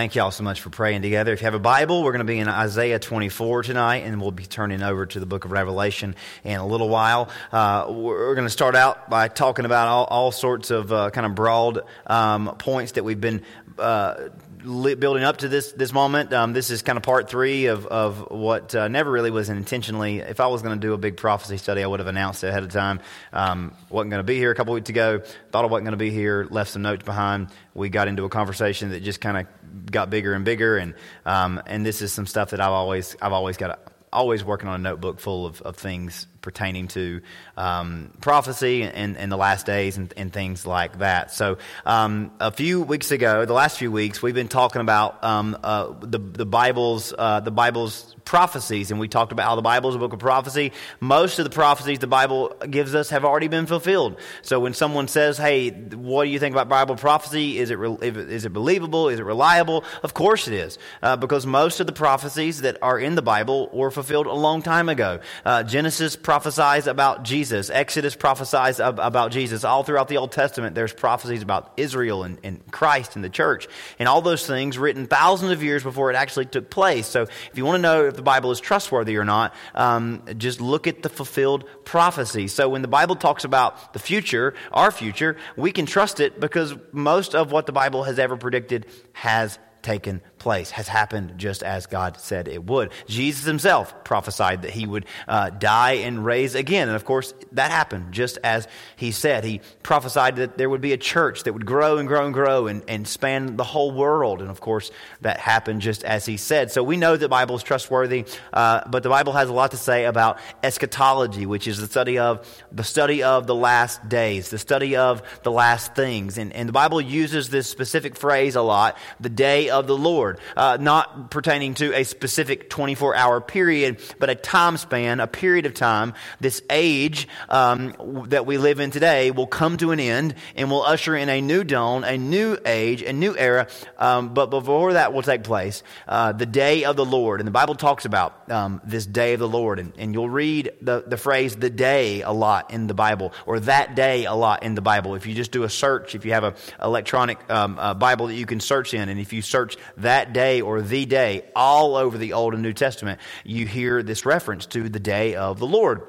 Thank 0.00 0.14
you 0.14 0.22
all 0.22 0.30
so 0.30 0.44
much 0.44 0.62
for 0.62 0.70
praying 0.70 1.02
together. 1.02 1.30
If 1.34 1.42
you 1.42 1.44
have 1.44 1.52
a 1.52 1.58
Bible, 1.58 2.02
we're 2.02 2.12
going 2.12 2.20
to 2.20 2.32
be 2.32 2.38
in 2.38 2.48
Isaiah 2.48 2.98
24 2.98 3.64
tonight, 3.64 3.98
and 3.98 4.18
we'll 4.18 4.30
be 4.30 4.46
turning 4.46 4.82
over 4.82 5.04
to 5.04 5.20
the 5.20 5.26
book 5.26 5.44
of 5.44 5.52
Revelation 5.52 6.16
in 6.42 6.58
a 6.58 6.66
little 6.66 6.88
while. 6.88 7.28
Uh, 7.52 7.84
we're 7.90 8.34
going 8.34 8.46
to 8.46 8.50
start 8.50 8.74
out 8.74 9.10
by 9.10 9.28
talking 9.28 9.66
about 9.66 9.88
all, 9.88 10.04
all 10.06 10.32
sorts 10.32 10.70
of 10.70 10.90
uh, 10.90 11.10
kind 11.10 11.26
of 11.26 11.34
broad 11.34 11.82
um, 12.06 12.56
points 12.56 12.92
that 12.92 13.04
we've 13.04 13.20
been 13.20 13.42
uh, 13.78 14.30
building 14.62 15.24
up 15.24 15.38
to 15.38 15.48
this 15.48 15.72
this 15.72 15.92
moment. 15.92 16.32
Um, 16.32 16.52
this 16.52 16.70
is 16.70 16.82
kind 16.82 16.96
of 16.96 17.02
part 17.02 17.28
three 17.28 17.66
of 17.66 17.86
of 17.86 18.30
what 18.30 18.74
uh, 18.74 18.88
never 18.88 19.10
really 19.10 19.30
was 19.30 19.48
intentionally. 19.48 20.18
If 20.18 20.40
I 20.40 20.46
was 20.46 20.62
going 20.62 20.78
to 20.78 20.86
do 20.86 20.92
a 20.92 20.98
big 20.98 21.16
prophecy 21.16 21.56
study, 21.56 21.82
I 21.82 21.86
would 21.86 22.00
have 22.00 22.06
announced 22.06 22.44
it 22.44 22.48
ahead 22.48 22.62
of 22.62 22.70
time. 22.70 23.00
Um, 23.32 23.74
wasn't 23.88 24.10
going 24.10 24.20
to 24.20 24.24
be 24.24 24.36
here 24.36 24.50
a 24.50 24.54
couple 24.54 24.74
weeks 24.74 24.90
ago. 24.90 25.22
Thought 25.50 25.64
I 25.64 25.68
wasn't 25.68 25.86
going 25.86 25.98
to 25.98 26.04
be 26.04 26.10
here. 26.10 26.46
Left 26.50 26.70
some 26.70 26.82
notes 26.82 27.04
behind. 27.04 27.48
We 27.74 27.88
got 27.88 28.08
into 28.08 28.24
a 28.24 28.28
conversation 28.28 28.90
that 28.90 29.02
just 29.02 29.20
kind 29.20 29.38
of 29.38 29.90
got 29.90 30.10
bigger 30.10 30.34
and 30.34 30.44
bigger, 30.44 30.76
and 30.76 30.94
um, 31.24 31.62
and 31.66 31.84
this 31.84 32.02
is 32.02 32.12
some 32.12 32.26
stuff 32.26 32.50
that 32.50 32.60
I've 32.60 32.72
always 32.72 33.16
I've 33.20 33.32
always 33.32 33.56
got. 33.56 33.80
Always 34.12 34.42
working 34.42 34.68
on 34.68 34.74
a 34.74 34.82
notebook 34.82 35.20
full 35.20 35.46
of, 35.46 35.62
of 35.62 35.76
things 35.76 36.26
pertaining 36.42 36.88
to 36.88 37.20
um, 37.56 38.10
prophecy 38.20 38.82
and, 38.82 39.16
and, 39.16 39.30
the 39.30 39.36
last 39.36 39.66
days 39.66 39.96
and, 39.96 40.12
and 40.16 40.32
things 40.32 40.66
like 40.66 40.98
that. 40.98 41.30
So, 41.30 41.58
um, 41.84 42.32
a 42.40 42.50
few 42.50 42.82
weeks 42.82 43.10
ago, 43.10 43.44
the 43.44 43.52
last 43.52 43.78
few 43.78 43.92
weeks, 43.92 44.22
we've 44.22 44.34
been 44.34 44.48
talking 44.48 44.80
about 44.80 45.22
um, 45.22 45.56
uh, 45.62 45.92
the 46.00 46.18
the 46.18 46.46
Bible's 46.46 47.12
uh, 47.16 47.40
the 47.40 47.50
Bible's 47.50 48.14
prophecies, 48.24 48.90
and 48.90 49.00
we 49.00 49.08
talked 49.08 49.32
about 49.32 49.46
how 49.46 49.56
the 49.56 49.62
Bible 49.62 49.90
is 49.90 49.96
a 49.96 49.98
book 49.98 50.12
of 50.12 50.18
prophecy. 50.18 50.72
Most 51.00 51.38
of 51.38 51.44
the 51.44 51.50
prophecies 51.50 51.98
the 51.98 52.06
Bible 52.06 52.54
gives 52.70 52.94
us 52.94 53.10
have 53.10 53.24
already 53.24 53.48
been 53.48 53.66
fulfilled. 53.66 54.18
So 54.42 54.60
when 54.60 54.74
someone 54.74 55.08
says, 55.08 55.36
"Hey, 55.36 55.70
what 55.70 56.24
do 56.24 56.30
you 56.30 56.38
think 56.38 56.54
about 56.54 56.68
Bible 56.68 56.96
prophecy? 56.96 57.58
Is 57.58 57.70
it 57.70 57.78
re- 57.78 57.98
is 58.00 58.44
it 58.44 58.52
believable? 58.52 59.08
Is 59.08 59.20
it 59.20 59.24
reliable?" 59.24 59.84
Of 60.02 60.14
course 60.14 60.48
it 60.48 60.54
is, 60.54 60.78
uh, 61.02 61.16
because 61.16 61.44
most 61.46 61.80
of 61.80 61.86
the 61.86 61.92
prophecies 61.92 62.62
that 62.62 62.78
are 62.82 62.98
in 62.98 63.14
the 63.14 63.22
Bible 63.22 63.68
were 63.72 63.90
fulfilled 63.90 64.26
a 64.26 64.32
long 64.32 64.62
time 64.62 64.88
ago. 64.88 65.20
Uh, 65.44 65.62
Genesis 65.62 66.16
prophesies 66.30 66.86
about 66.86 67.24
Jesus. 67.24 67.70
Exodus 67.70 68.14
prophesies 68.14 68.78
ab- 68.78 69.00
about 69.00 69.32
Jesus. 69.32 69.64
All 69.64 69.82
throughout 69.82 70.06
the 70.06 70.18
Old 70.18 70.30
Testament, 70.30 70.76
there's 70.76 70.92
prophecies 70.92 71.42
about 71.42 71.72
Israel 71.76 72.22
and, 72.22 72.38
and 72.44 72.70
Christ 72.70 73.16
and 73.16 73.24
the 73.24 73.28
church, 73.28 73.66
and 73.98 74.08
all 74.08 74.22
those 74.22 74.46
things 74.46 74.78
written 74.78 75.08
thousands 75.08 75.50
of 75.50 75.64
years 75.64 75.82
before 75.82 76.08
it 76.08 76.14
actually 76.14 76.46
took 76.46 76.70
place. 76.70 77.08
So 77.08 77.22
if 77.22 77.50
you 77.54 77.64
want 77.64 77.78
to 77.78 77.82
know 77.82 78.04
if 78.04 78.14
the 78.14 78.22
Bible 78.22 78.52
is 78.52 78.60
trustworthy 78.60 79.16
or 79.16 79.24
not, 79.24 79.56
um, 79.74 80.22
just 80.38 80.60
look 80.60 80.86
at 80.86 81.02
the 81.02 81.08
fulfilled 81.08 81.64
prophecy. 81.84 82.46
So 82.46 82.68
when 82.68 82.82
the 82.82 82.86
Bible 82.86 83.16
talks 83.16 83.42
about 83.42 83.92
the 83.92 83.98
future, 83.98 84.54
our 84.70 84.92
future, 84.92 85.36
we 85.56 85.72
can 85.72 85.84
trust 85.84 86.20
it 86.20 86.38
because 86.38 86.76
most 86.92 87.34
of 87.34 87.50
what 87.50 87.66
the 87.66 87.72
Bible 87.72 88.04
has 88.04 88.20
ever 88.20 88.36
predicted 88.36 88.86
has 89.14 89.58
taken 89.82 90.20
place, 90.40 90.70
has 90.72 90.88
happened 90.88 91.34
just 91.36 91.62
as 91.62 91.86
God 91.86 92.18
said 92.18 92.48
it 92.48 92.64
would. 92.64 92.90
Jesus 93.06 93.44
himself 93.44 94.02
prophesied 94.02 94.62
that 94.62 94.72
he 94.72 94.86
would 94.86 95.06
uh, 95.28 95.50
die 95.50 95.92
and 95.92 96.24
raise 96.24 96.56
again. 96.56 96.88
And 96.88 96.96
of 96.96 97.04
course, 97.04 97.32
that 97.52 97.70
happened 97.70 98.12
just 98.12 98.38
as 98.42 98.66
he 98.96 99.12
said. 99.12 99.44
He 99.44 99.60
prophesied 99.84 100.36
that 100.36 100.58
there 100.58 100.68
would 100.68 100.80
be 100.80 100.92
a 100.92 100.96
church 100.96 101.44
that 101.44 101.52
would 101.52 101.66
grow 101.66 101.98
and 101.98 102.08
grow 102.08 102.24
and 102.24 102.34
grow 102.34 102.66
and, 102.66 102.82
and 102.88 103.06
span 103.06 103.56
the 103.56 103.64
whole 103.64 103.92
world. 103.92 104.40
And 104.40 104.50
of 104.50 104.60
course, 104.60 104.90
that 105.20 105.38
happened 105.38 105.82
just 105.82 106.02
as 106.02 106.26
he 106.26 106.36
said. 106.36 106.72
So 106.72 106.82
we 106.82 106.96
know 106.96 107.16
the 107.16 107.28
Bible 107.28 107.56
is 107.56 107.62
trustworthy, 107.62 108.24
uh, 108.52 108.82
but 108.88 109.02
the 109.02 109.08
Bible 109.10 109.34
has 109.34 109.48
a 109.48 109.52
lot 109.52 109.70
to 109.72 109.76
say 109.76 110.06
about 110.06 110.38
eschatology, 110.62 111.46
which 111.46 111.68
is 111.68 111.78
the 111.78 111.86
study 111.86 112.18
of 112.18 112.46
the 112.72 112.84
study 112.84 113.22
of 113.22 113.46
the 113.46 113.54
last 113.54 114.08
days, 114.08 114.48
the 114.48 114.58
study 114.58 114.96
of 114.96 115.22
the 115.42 115.52
last 115.52 115.94
things. 115.94 116.38
And, 116.38 116.52
and 116.52 116.68
the 116.68 116.72
Bible 116.72 117.00
uses 117.00 117.50
this 117.50 117.68
specific 117.68 118.16
phrase 118.16 118.56
a 118.56 118.62
lot, 118.62 118.96
the 119.20 119.28
day 119.28 119.68
of 119.68 119.86
the 119.86 119.96
Lord. 119.96 120.29
Lord, 120.30 120.40
uh, 120.56 120.76
not 120.80 121.30
pertaining 121.30 121.74
to 121.74 121.92
a 121.94 122.04
specific 122.04 122.70
24 122.70 123.16
hour 123.16 123.40
period, 123.40 123.98
but 124.18 124.30
a 124.30 124.34
time 124.34 124.76
span, 124.76 125.20
a 125.20 125.26
period 125.26 125.66
of 125.66 125.74
time. 125.74 126.14
This 126.38 126.62
age 126.70 127.26
um, 127.48 128.26
that 128.28 128.46
we 128.46 128.58
live 128.58 128.80
in 128.80 128.90
today 128.90 129.30
will 129.30 129.46
come 129.46 129.76
to 129.78 129.90
an 129.90 130.00
end 130.00 130.34
and 130.54 130.70
will 130.70 130.82
usher 130.82 131.16
in 131.16 131.28
a 131.28 131.40
new 131.40 131.64
dawn, 131.64 132.04
a 132.04 132.16
new 132.16 132.56
age, 132.64 133.02
a 133.02 133.12
new 133.12 133.36
era. 133.36 133.68
Um, 133.98 134.34
but 134.34 134.46
before 134.46 134.92
that 134.92 135.12
will 135.12 135.22
take 135.22 135.42
place, 135.42 135.82
uh, 136.06 136.32
the 136.32 136.46
day 136.46 136.84
of 136.84 136.96
the 136.96 137.04
Lord. 137.04 137.40
And 137.40 137.46
the 137.46 137.52
Bible 137.52 137.74
talks 137.74 138.04
about 138.04 138.50
um, 138.50 138.80
this 138.84 139.06
day 139.06 139.34
of 139.34 139.40
the 139.40 139.48
Lord. 139.48 139.78
And, 139.78 139.92
and 139.98 140.14
you'll 140.14 140.30
read 140.30 140.72
the, 140.80 141.02
the 141.06 141.16
phrase 141.16 141.56
the 141.56 141.70
day 141.70 142.22
a 142.22 142.32
lot 142.32 142.72
in 142.72 142.86
the 142.86 142.94
Bible, 142.94 143.32
or 143.46 143.60
that 143.60 143.94
day 143.94 144.26
a 144.26 144.34
lot 144.34 144.62
in 144.62 144.74
the 144.74 144.82
Bible. 144.82 145.14
If 145.14 145.26
you 145.26 145.34
just 145.34 145.50
do 145.50 145.64
a 145.64 145.70
search, 145.70 146.14
if 146.14 146.24
you 146.24 146.32
have 146.32 146.44
an 146.44 146.54
electronic 146.80 147.38
um, 147.50 147.78
uh, 147.78 147.94
Bible 147.94 148.28
that 148.28 148.34
you 148.34 148.46
can 148.46 148.60
search 148.60 148.94
in, 148.94 149.08
and 149.08 149.18
if 149.18 149.32
you 149.32 149.42
search 149.42 149.76
that 149.98 150.19
that 150.20 150.34
day 150.34 150.60
or 150.60 150.82
the 150.82 151.06
day, 151.06 151.44
all 151.56 151.96
over 151.96 152.18
the 152.18 152.34
Old 152.34 152.52
and 152.52 152.62
New 152.62 152.74
Testament, 152.74 153.20
you 153.42 153.66
hear 153.66 154.02
this 154.02 154.26
reference 154.26 154.66
to 154.66 154.90
the 154.90 155.00
day 155.00 155.34
of 155.34 155.58
the 155.58 155.66
Lord. 155.66 156.02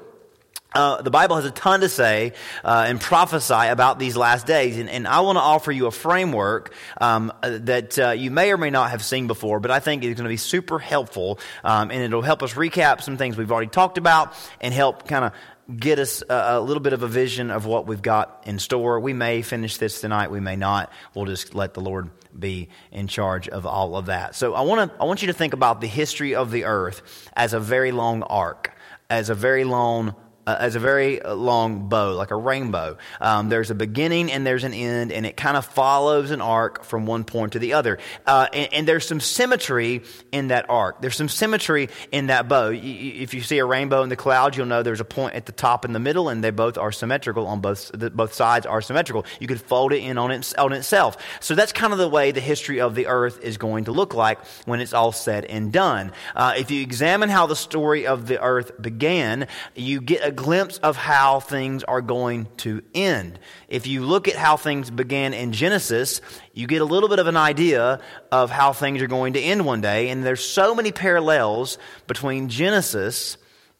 Uh, 0.74 1.00
the 1.00 1.10
Bible 1.10 1.36
has 1.36 1.46
a 1.46 1.50
ton 1.50 1.80
to 1.80 1.88
say 1.88 2.32
uh, 2.62 2.84
and 2.88 3.00
prophesy 3.00 3.68
about 3.68 3.98
these 3.98 4.14
last 4.14 4.46
days, 4.46 4.78
and, 4.78 4.90
and 4.90 5.08
I 5.08 5.20
want 5.20 5.36
to 5.36 5.42
offer 5.42 5.72
you 5.72 5.86
a 5.86 5.90
framework 5.90 6.74
um, 7.00 7.32
that 7.42 7.98
uh, 7.98 8.10
you 8.10 8.30
may 8.30 8.52
or 8.52 8.58
may 8.58 8.70
not 8.70 8.90
have 8.90 9.02
seen 9.02 9.26
before, 9.26 9.60
but 9.60 9.70
I 9.70 9.80
think 9.80 10.04
is 10.04 10.14
going 10.14 10.24
to 10.24 10.28
be 10.28 10.36
super 10.36 10.78
helpful, 10.78 11.38
um, 11.64 11.90
and 11.90 12.02
it'll 12.02 12.22
help 12.22 12.42
us 12.42 12.52
recap 12.52 13.02
some 13.02 13.16
things 13.16 13.38
we've 13.38 13.52
already 13.52 13.70
talked 13.70 13.96
about 13.96 14.34
and 14.60 14.74
help 14.74 15.08
kind 15.08 15.24
of 15.24 15.32
get 15.74 15.98
us 15.98 16.22
a, 16.28 16.34
a, 16.34 16.60
little 16.60 16.82
bit 16.82 16.92
of 16.92 17.02
a 17.02 17.08
vision 17.08 17.50
of 17.50 17.64
what 17.64 17.86
we've 17.86 18.02
got 18.02 18.42
in 18.46 18.58
store. 18.58 19.00
We 19.00 19.12
may 19.12 19.40
finish 19.42 19.78
this 19.78 20.00
tonight, 20.00 20.30
we 20.30 20.40
may 20.40 20.56
not. 20.56 20.90
We'll 21.14 21.26
just 21.26 21.54
let 21.54 21.74
the 21.74 21.80
Lord 21.80 22.10
be 22.38 22.68
in 22.90 23.06
charge 23.06 23.48
of 23.48 23.66
all 23.66 23.96
of 23.96 24.06
that. 24.06 24.34
So 24.34 24.54
I 24.54 24.62
want 24.62 24.90
to 24.90 25.02
I 25.02 25.04
want 25.04 25.22
you 25.22 25.28
to 25.28 25.34
think 25.34 25.52
about 25.52 25.80
the 25.80 25.86
history 25.86 26.34
of 26.34 26.50
the 26.50 26.64
earth 26.64 27.30
as 27.34 27.52
a 27.52 27.60
very 27.60 27.92
long 27.92 28.22
arc, 28.22 28.72
as 29.10 29.30
a 29.30 29.34
very 29.34 29.64
long 29.64 30.14
uh, 30.46 30.56
as 30.58 30.74
a 30.74 30.80
very 30.80 31.22
uh, 31.22 31.34
long 31.34 31.88
bow, 31.88 32.12
like 32.12 32.30
a 32.30 32.36
rainbow. 32.36 32.96
Um, 33.20 33.48
there's 33.48 33.70
a 33.70 33.74
beginning 33.74 34.32
and 34.32 34.46
there's 34.46 34.64
an 34.64 34.74
end, 34.74 35.12
and 35.12 35.24
it 35.24 35.36
kind 35.36 35.56
of 35.56 35.64
follows 35.64 36.30
an 36.30 36.40
arc 36.40 36.84
from 36.84 37.06
one 37.06 37.24
point 37.24 37.52
to 37.52 37.58
the 37.58 37.74
other. 37.74 37.98
Uh, 38.26 38.48
and, 38.52 38.72
and, 38.72 38.88
there's 38.88 39.06
some 39.06 39.20
symmetry 39.20 40.02
in 40.32 40.48
that 40.48 40.68
arc. 40.68 41.00
There's 41.00 41.14
some 41.14 41.28
symmetry 41.28 41.88
in 42.10 42.26
that 42.26 42.48
bow. 42.48 42.70
if 42.72 43.34
you 43.34 43.40
see 43.40 43.58
a 43.58 43.64
rainbow 43.64 44.02
in 44.02 44.08
the 44.08 44.16
clouds, 44.16 44.56
you'll 44.56 44.66
know 44.66 44.82
there's 44.82 45.00
a 45.00 45.04
point 45.04 45.34
at 45.34 45.46
the 45.46 45.52
top 45.52 45.84
and 45.84 45.94
the 45.94 46.00
middle, 46.00 46.28
and 46.28 46.42
they 46.42 46.50
both 46.50 46.76
are 46.76 46.90
symmetrical 46.90 47.46
on 47.46 47.60
both. 47.60 47.92
The, 47.94 48.10
both 48.10 48.34
sides 48.34 48.66
are 48.66 48.82
symmetrical. 48.82 49.24
You 49.38 49.46
could 49.46 49.60
fold 49.60 49.92
it 49.92 50.02
in 50.02 50.18
on, 50.18 50.32
it, 50.32 50.52
on 50.58 50.72
itself. 50.72 51.16
So 51.40 51.54
that's 51.54 51.72
kind 51.72 51.92
of 51.92 52.00
the 52.00 52.08
way 52.08 52.32
the 52.32 52.40
history 52.40 52.80
of 52.80 52.96
the 52.96 53.06
earth 53.06 53.40
is 53.42 53.58
going 53.58 53.84
to 53.84 53.92
look 53.92 54.14
like 54.14 54.44
when 54.66 54.80
it's 54.80 54.92
all 54.92 55.12
said 55.12 55.44
and 55.44 55.72
done. 55.72 56.10
Uh, 56.34 56.54
if 56.56 56.70
you 56.72 56.82
examine 56.82 57.28
how 57.28 57.46
the 57.46 57.56
story 57.56 58.06
of 58.06 58.26
the 58.26 58.42
earth 58.42 58.72
began, 58.82 59.46
you 59.76 60.00
get 60.00 60.26
a 60.26 60.31
glimpse 60.32 60.78
of 60.78 60.96
how 60.96 61.40
things 61.40 61.84
are 61.84 62.00
going 62.00 62.48
to 62.58 62.82
end. 62.94 63.38
If 63.68 63.86
you 63.86 64.04
look 64.04 64.28
at 64.28 64.36
how 64.36 64.56
things 64.56 64.90
began 64.90 65.34
in 65.34 65.52
Genesis, 65.52 66.20
you 66.52 66.66
get 66.66 66.82
a 66.82 66.84
little 66.84 67.08
bit 67.08 67.18
of 67.18 67.26
an 67.26 67.36
idea 67.36 68.00
of 68.30 68.50
how 68.50 68.72
things 68.72 69.00
are 69.02 69.06
going 69.06 69.34
to 69.34 69.40
end 69.40 69.64
one 69.64 69.80
day. 69.80 70.08
And 70.10 70.24
there's 70.24 70.44
so 70.44 70.74
many 70.74 70.92
parallels 70.92 71.78
between 72.06 72.48
Genesis 72.48 73.36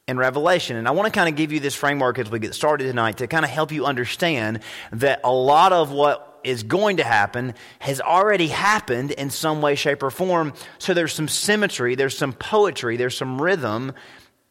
and 0.08 0.18
Revelation. 0.18 0.76
And 0.76 0.88
I 0.88 0.90
want 0.92 1.12
to 1.12 1.16
kind 1.16 1.28
of 1.28 1.36
give 1.36 1.52
you 1.52 1.60
this 1.60 1.74
framework 1.74 2.18
as 2.18 2.30
we 2.30 2.38
get 2.38 2.54
started 2.54 2.84
tonight 2.84 3.18
to 3.18 3.26
kind 3.26 3.44
of 3.44 3.50
help 3.50 3.72
you 3.72 3.86
understand 3.86 4.60
that 4.92 5.20
a 5.24 5.32
lot 5.32 5.72
of 5.72 5.90
what 5.90 6.40
is 6.44 6.64
going 6.64 6.96
to 6.96 7.04
happen 7.04 7.54
has 7.78 8.00
already 8.00 8.48
happened 8.48 9.12
in 9.12 9.30
some 9.30 9.62
way, 9.62 9.74
shape, 9.74 10.02
or 10.02 10.10
form. 10.10 10.52
So 10.78 10.94
there's 10.94 11.12
some 11.12 11.28
symmetry, 11.28 11.94
there's 11.94 12.16
some 12.16 12.32
poetry, 12.32 12.96
there's 12.96 13.16
some 13.16 13.40
rhythm 13.40 13.92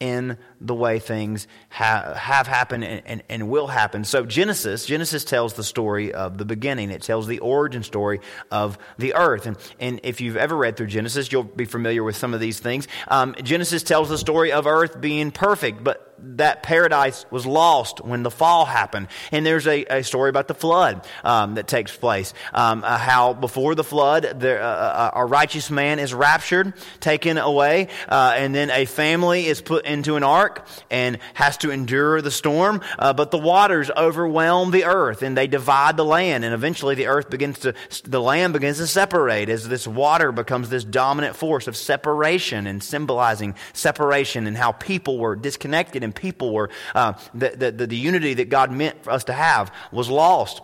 in 0.02 0.36
the 0.60 0.74
way 0.74 0.98
things 0.98 1.48
ha- 1.70 2.16
have 2.16 2.48
happened 2.48 2.84
and, 2.84 3.04
and, 3.06 3.24
and, 3.30 3.50
will 3.50 3.68
happen. 3.68 4.04
So 4.04 4.26
Genesis, 4.26 4.88
Genesis 4.88 5.24
tells 5.24 5.54
the 5.54 5.64
story 5.64 6.12
of 6.12 6.40
the 6.40 6.46
beginning. 6.46 6.90
It 6.90 7.04
tells 7.04 7.28
the 7.28 7.38
origin 7.38 7.84
story 7.84 8.20
of 8.50 8.80
the 8.98 9.14
earth. 9.14 9.46
And, 9.46 9.58
and 9.80 10.00
if 10.02 10.20
you've 10.20 10.38
ever 10.38 10.58
read 10.58 10.76
through 10.76 10.88
Genesis, 10.88 11.32
you'll 11.32 11.44
be 11.44 11.66
familiar 11.66 12.03
with 12.03 12.16
some 12.16 12.34
of 12.34 12.40
these 12.40 12.59
things. 12.59 12.88
Um, 13.09 13.36
Genesis 13.44 13.84
tells 13.84 14.09
the 14.09 14.18
story 14.18 14.52
of 14.52 14.66
earth 14.66 15.00
being 15.00 15.30
perfect, 15.30 15.84
but 15.84 16.10
that 16.23 16.64
paradise 16.64 17.26
was 17.32 17.46
lost 17.46 18.03
when 18.03 18.23
the 18.23 18.32
fall 18.32 18.66
happened. 18.66 19.08
And 19.32 19.46
there's 19.46 19.68
a, 19.68 19.85
a 19.85 20.03
story 20.03 20.29
about 20.29 20.47
the 20.47 20.53
flood 20.53 21.06
um, 21.23 21.56
that 21.56 21.68
takes 21.68 21.96
place. 21.96 22.34
Um, 22.53 22.84
uh, 22.84 22.97
how 22.97 23.34
before 23.34 23.76
the 23.76 23.84
flood, 23.84 24.23
there, 24.35 24.62
uh, 24.62 24.66
uh, 24.66 25.12
a 25.16 25.26
righteous 25.26 25.70
man 25.70 26.00
is 26.00 26.14
raptured, 26.14 26.73
taken 27.00 27.38
away, 27.38 27.88
uh, 28.08 28.34
and 28.35 28.53
then 28.53 28.70
a 28.70 28.85
family 28.85 29.47
is 29.47 29.62
put 29.62 29.85
into 29.85 30.16
an 30.16 30.23
ark 30.23 30.68
and 30.90 31.20
has 31.34 31.58
to 31.58 31.72
endure 31.72 32.22
the 32.22 32.32
storm. 32.32 32.82
Uh, 32.97 33.14
but 33.14 33.32
the 33.32 33.38
waters 33.38 33.90
overwhelm 33.96 34.72
the 34.72 34.85
earth 34.85 35.22
and 35.22 35.38
they 35.38 35.47
divide 35.47 35.97
the 35.97 36.06
land. 36.06 36.46
And 36.46 36.53
eventually 36.53 36.96
the 36.96 37.08
earth 37.08 37.29
begins 37.29 37.59
to, 37.59 37.73
the 38.03 38.22
land 38.22 38.53
begins 38.53 38.78
to 38.78 38.88
separate 38.88 39.50
as 39.50 39.68
this 39.68 39.88
water 39.88 40.32
becomes 40.32 40.70
this 40.70 40.84
dominant 40.84 41.35
force 41.35 41.68
of 41.68 41.76
separation 41.76 42.68
and 42.68 42.84
symbolizing 42.84 43.56
separation 43.73 44.47
and 44.47 44.58
how 44.58 44.72
people 44.72 45.18
were 45.18 45.35
disconnected 45.35 46.03
and 46.03 46.10
and 46.11 46.16
people 46.16 46.53
were, 46.53 46.69
uh, 46.93 47.13
the, 47.34 47.72
the, 47.72 47.87
the 47.87 47.96
unity 47.96 48.34
that 48.35 48.49
God 48.49 48.72
meant 48.72 49.03
for 49.03 49.11
us 49.11 49.23
to 49.25 49.34
have 49.34 49.73
was 49.91 50.09
lost. 50.09 50.61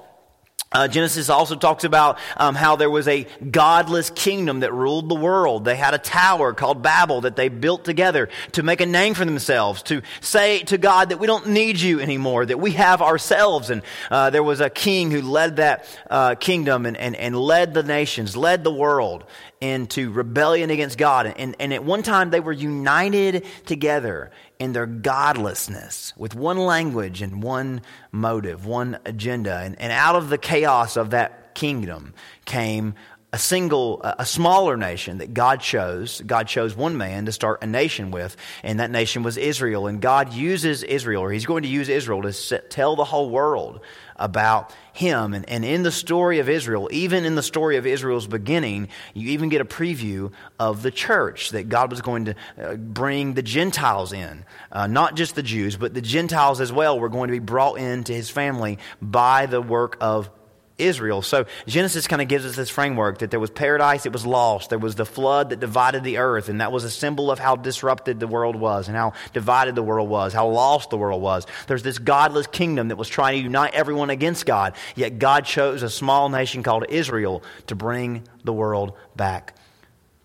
Uh, 0.69 0.85
Genesis 0.85 1.29
also 1.29 1.55
talks 1.55 1.85
about 1.85 2.19
um, 2.35 2.53
how 2.53 2.75
there 2.75 2.89
was 2.89 3.07
a 3.07 3.25
godless 3.51 4.09
kingdom 4.09 4.59
that 4.59 4.73
ruled 4.73 5.07
the 5.07 5.15
world. 5.15 5.63
They 5.63 5.77
had 5.77 5.94
a 5.94 5.97
tower 5.97 6.51
called 6.53 6.83
Babel 6.83 7.21
that 7.21 7.38
they 7.38 7.47
built 7.47 7.85
together 7.85 8.27
to 8.51 8.63
make 8.63 8.81
a 8.81 8.85
name 8.85 9.13
for 9.13 9.23
themselves, 9.23 9.81
to 9.83 10.01
say 10.19 10.59
to 10.63 10.77
God 10.77 11.09
that 11.09 11.19
we 11.19 11.27
don't 11.27 11.47
need 11.47 11.79
you 11.79 12.01
anymore, 12.01 12.45
that 12.45 12.59
we 12.59 12.71
have 12.71 13.01
ourselves. 13.01 13.69
And 13.69 13.81
uh, 14.11 14.29
there 14.29 14.44
was 14.44 14.59
a 14.59 14.69
king 14.69 15.09
who 15.09 15.21
led 15.21 15.55
that 15.55 15.88
uh, 16.09 16.35
kingdom 16.35 16.85
and, 16.85 16.97
and, 16.97 17.15
and 17.15 17.39
led 17.39 17.73
the 17.73 17.83
nations, 17.83 18.35
led 18.35 18.65
the 18.65 18.73
world 18.73 19.23
into 19.59 20.12
rebellion 20.12 20.69
against 20.69 20.98
God. 20.98 21.33
And, 21.38 21.56
and 21.59 21.74
at 21.74 21.83
one 21.83 22.04
time 22.04 22.30
they 22.30 22.39
were 22.39 22.51
united 22.51 23.45
together 23.65 24.31
in 24.59 24.74
their 24.74 24.86
godlessness 24.86 26.13
with 26.15 26.36
one 26.36 26.57
language 26.57 27.21
and 27.21 27.42
one 27.42 27.81
motive, 28.12 28.65
one 28.65 29.00
agenda. 29.06 29.57
And, 29.57 29.80
and 29.80 29.92
out 29.92 30.15
of 30.15 30.30
the 30.30 30.38
chaos 30.38 30.98
of 30.98 31.12
that 31.12 31.56
kingdom 31.56 32.13
came 32.45 32.94
a 33.33 33.38
single, 33.38 34.01
a 34.03 34.25
smaller 34.25 34.77
nation 34.77 35.18
that 35.18 35.33
God 35.33 35.59
chose. 35.59 36.21
God 36.25 36.47
chose 36.47 36.75
one 36.75 36.95
man 36.95 37.25
to 37.25 37.33
start 37.33 37.62
a 37.62 37.68
nation 37.68 38.09
with, 38.09 38.38
and 38.63 38.79
that 38.79 38.89
nation 38.89 39.21
was 39.21 39.38
Israel. 39.38 39.88
And 39.88 40.01
God 40.01 40.33
uses 40.33 40.81
Israel, 40.81 41.24
or 41.24 41.31
He's 41.31 41.45
going 41.45 41.63
to 41.63 41.69
use 41.69 41.89
Israel 41.89 42.21
to 42.21 42.59
tell 42.69 42.95
the 42.95 43.03
whole 43.03 43.29
world 43.29 43.81
about 44.15 44.74
him. 44.94 45.33
And, 45.33 45.47
and 45.50 45.63
in 45.63 45.83
the 45.83 45.91
story 45.91 46.39
of 46.39 46.50
Israel, 46.50 46.89
even 46.91 47.25
in 47.25 47.35
the 47.35 47.44
story 47.44 47.77
of 47.77 47.85
Israel's 47.85 48.27
beginning, 48.27 48.89
you 49.13 49.30
even 49.30 49.50
get 49.50 49.62
a 49.62 49.65
preview 49.65 50.31
of 50.59 50.81
the 50.81 50.91
church 50.91 51.51
that 51.51 51.69
God 51.69 51.91
was 51.91 52.01
going 52.01 52.25
to 52.25 52.35
uh, 52.59 52.75
bring 52.75 53.33
the 53.33 53.44
Gentiles 53.44 54.13
in. 54.13 54.45
Uh, 54.71 54.88
not 54.88 55.15
just 55.15 55.35
the 55.35 55.44
Jews, 55.44 55.77
but 55.77 55.94
the 55.94 56.01
Gentiles 56.01 56.62
as 56.62 56.71
well 56.71 57.00
were 57.00 57.09
going 57.09 57.27
to 57.27 57.33
be 57.33 57.39
brought 57.39 57.77
into 57.77 58.13
his 58.13 58.30
family 58.30 58.80
by 59.01 59.45
the 59.45 59.62
work 59.62 59.97
of 60.01 60.30
Israel. 60.77 61.21
So 61.21 61.45
Genesis 61.65 62.07
kind 62.07 62.21
of 62.21 62.27
gives 62.27 62.45
us 62.45 62.56
this 62.56 62.69
framework 62.69 63.19
that 63.19 63.31
there 63.31 63.39
was 63.39 63.50
paradise, 63.50 64.06
it 64.06 64.13
was 64.13 64.25
lost. 64.25 64.69
There 64.69 64.79
was 64.79 64.95
the 64.95 65.06
flood 65.06 65.50
that 65.50 65.59
divided 65.59 66.03
the 66.03 66.18
earth, 66.18 66.50
and 66.50 66.62
that 66.62 66.71
was 66.71 66.83
a 66.83 66.91
symbol 66.91 67.31
of 67.31 67.39
how 67.39 67.56
disrupted 67.56 68.19
the 68.19 68.27
world 68.27 68.56
was 68.56 68.88
and 68.88 68.95
how 68.95 69.13
divided 69.33 69.75
the 69.75 69.83
world 69.83 70.09
was, 70.09 70.33
how 70.33 70.47
lost 70.47 70.89
the 70.89 70.97
world 70.97 71.21
was. 71.21 71.47
There's 71.68 71.83
this 71.83 72.00
godless 72.00 72.47
kingdom 72.47 72.89
that 72.89 72.95
was 72.95 73.09
trying 73.09 73.38
to 73.39 73.44
unite 73.44 73.74
everyone 73.74 74.09
against 74.09 74.45
God, 74.45 74.75
yet 74.95 75.19
God 75.19 75.45
chose 75.45 75.83
a 75.83 75.89
small 75.89 76.29
nation 76.29 76.63
called 76.63 76.85
Israel 76.89 77.44
to 77.68 77.75
bring 77.75 78.23
the 78.44 78.53
world 78.53 78.94
back 79.15 79.56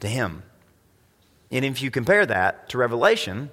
to 0.00 0.08
Him. 0.08 0.42
And 1.50 1.64
if 1.64 1.82
you 1.82 1.90
compare 1.90 2.24
that 2.26 2.68
to 2.70 2.78
Revelation, 2.78 3.50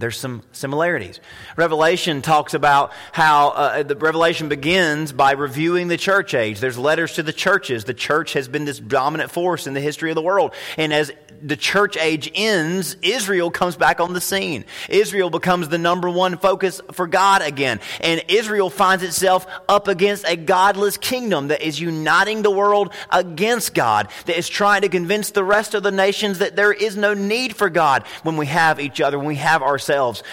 there's 0.00 0.18
some 0.18 0.42
similarities. 0.52 1.20
Revelation 1.56 2.22
talks 2.22 2.54
about 2.54 2.92
how 3.12 3.50
uh, 3.50 3.82
the 3.82 3.96
Revelation 3.96 4.48
begins 4.48 5.12
by 5.12 5.32
reviewing 5.32 5.88
the 5.88 5.98
church 5.98 6.34
age. 6.34 6.58
There's 6.58 6.78
letters 6.78 7.14
to 7.14 7.22
the 7.22 7.32
churches. 7.32 7.84
The 7.84 7.94
church 7.94 8.32
has 8.32 8.48
been 8.48 8.64
this 8.64 8.80
dominant 8.80 9.30
force 9.30 9.66
in 9.66 9.74
the 9.74 9.80
history 9.80 10.10
of 10.10 10.14
the 10.14 10.22
world. 10.22 10.54
And 10.78 10.92
as 10.92 11.12
the 11.42 11.56
church 11.56 11.96
age 11.96 12.30
ends, 12.34 12.96
Israel 13.02 13.50
comes 13.50 13.76
back 13.76 14.00
on 14.00 14.12
the 14.12 14.20
scene. 14.20 14.64
Israel 14.88 15.30
becomes 15.30 15.68
the 15.68 15.78
number 15.78 16.08
one 16.08 16.38
focus 16.38 16.80
for 16.92 17.06
God 17.06 17.42
again. 17.42 17.80
And 18.00 18.22
Israel 18.28 18.70
finds 18.70 19.04
itself 19.04 19.46
up 19.68 19.88
against 19.88 20.26
a 20.26 20.36
godless 20.36 20.96
kingdom 20.96 21.48
that 21.48 21.62
is 21.62 21.78
uniting 21.78 22.42
the 22.42 22.50
world 22.50 22.92
against 23.10 23.74
God, 23.74 24.08
that 24.26 24.38
is 24.38 24.48
trying 24.48 24.82
to 24.82 24.88
convince 24.88 25.30
the 25.30 25.44
rest 25.44 25.74
of 25.74 25.82
the 25.82 25.90
nations 25.90 26.38
that 26.38 26.56
there 26.56 26.72
is 26.72 26.96
no 26.96 27.14
need 27.14 27.54
for 27.54 27.68
God 27.68 28.04
when 28.22 28.36
we 28.36 28.46
have 28.46 28.80
each 28.80 29.00
other, 29.00 29.18
when 29.18 29.28
we 29.28 29.36
have 29.36 29.62
ourselves. 29.62 29.89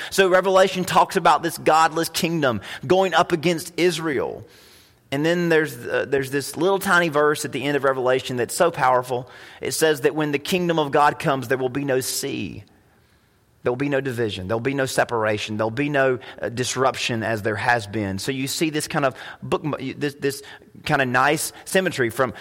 So 0.10 0.30
Revelation 0.30 0.86
talks 0.86 1.16
about 1.16 1.44
this 1.44 1.58
godless 1.58 2.10
kingdom 2.10 2.62
going 2.86 3.14
up 3.14 3.32
against 3.32 3.74
Israel. 3.78 4.46
And 5.12 5.26
then 5.26 5.50
there's, 5.50 5.76
uh, 5.78 6.06
there's 6.08 6.32
this 6.32 6.58
little 6.58 6.80
tiny 6.80 7.10
verse 7.10 7.46
at 7.46 7.52
the 7.52 7.64
end 7.64 7.78
of 7.78 7.84
Revelation 7.84 8.38
that's 8.38 8.56
so 8.56 8.72
powerful. 8.72 9.30
It 9.62 9.72
says 9.72 10.02
that 10.02 10.16
when 10.16 10.32
the 10.32 10.40
kingdom 10.40 10.80
of 10.80 10.92
God 10.92 11.18
comes, 11.18 11.48
there 11.48 11.58
will 11.58 11.70
be 11.70 11.86
no 11.86 12.02
sea. 12.02 12.64
There 13.68 13.72
will 13.74 13.76
be 13.76 13.90
no 13.90 14.00
division. 14.00 14.48
There 14.48 14.56
will 14.56 14.62
be 14.62 14.74
no 14.74 14.86
separation. 14.86 15.58
There 15.58 15.66
will 15.66 15.72
be 15.72 15.90
no 15.90 16.20
uh, 16.42 16.48
disruption 16.48 17.22
as 17.22 17.42
there 17.42 17.58
has 17.58 17.86
been. 17.86 18.18
So 18.18 18.32
you 18.32 18.48
see 18.48 18.70
this 18.70 18.88
kind 18.88 19.04
of 19.04 19.14
book, 19.44 19.62
this, 19.78 20.14
this 20.14 20.42
kind 20.86 21.02
of 21.02 21.10
nice 21.10 21.52
symmetry 21.66 22.10
from 22.10 22.34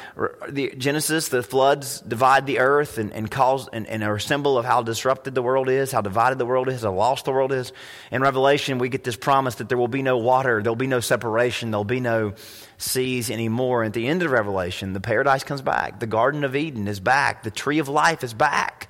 the 0.49 0.73
Genesis, 0.79 1.27
the 1.27 1.43
floods 1.43 2.01
divide 2.03 2.47
the 2.47 2.61
earth 2.61 2.99
and, 2.99 3.13
and 3.13 3.29
cause 3.29 3.69
and, 3.73 3.89
and, 3.89 4.05
are 4.05 4.15
a 4.15 4.21
symbol 4.21 4.57
of 4.57 4.65
how 4.65 4.85
disrupted 4.85 5.35
the 5.35 5.43
world 5.43 5.69
is, 5.69 5.91
how 5.91 6.01
divided 6.01 6.39
the 6.39 6.47
world 6.47 6.69
is, 6.69 6.83
how 6.83 6.93
lost 6.93 7.25
the 7.25 7.33
world 7.33 7.51
is. 7.51 7.73
In 8.13 8.23
Revelation, 8.23 8.79
we 8.79 8.89
get 8.89 9.03
this 9.03 9.17
promise 9.17 9.57
that 9.57 9.69
there 9.69 9.79
will 9.79 9.89
be 9.89 10.03
no 10.03 10.19
water, 10.19 10.63
there 10.63 10.71
will 10.71 10.77
be 10.77 10.87
no 10.87 11.01
separation, 11.01 11.73
there 11.73 11.81
will 11.81 11.85
be 11.85 11.99
no 11.99 12.35
seas 12.79 13.33
anymore. 13.33 13.83
At 13.83 13.95
the 13.95 14.07
end 14.07 14.23
of 14.23 14.31
Revelation, 14.31 14.93
the 14.93 15.01
paradise 15.01 15.43
comes 15.43 15.61
back. 15.61 15.99
The 15.99 16.07
Garden 16.07 16.45
of 16.45 16.55
Eden 16.55 16.87
is 16.87 17.01
back. 17.01 17.43
The 17.43 17.51
tree 17.51 17.81
of 17.81 17.89
life 17.89 18.23
is 18.23 18.33
back. 18.33 18.87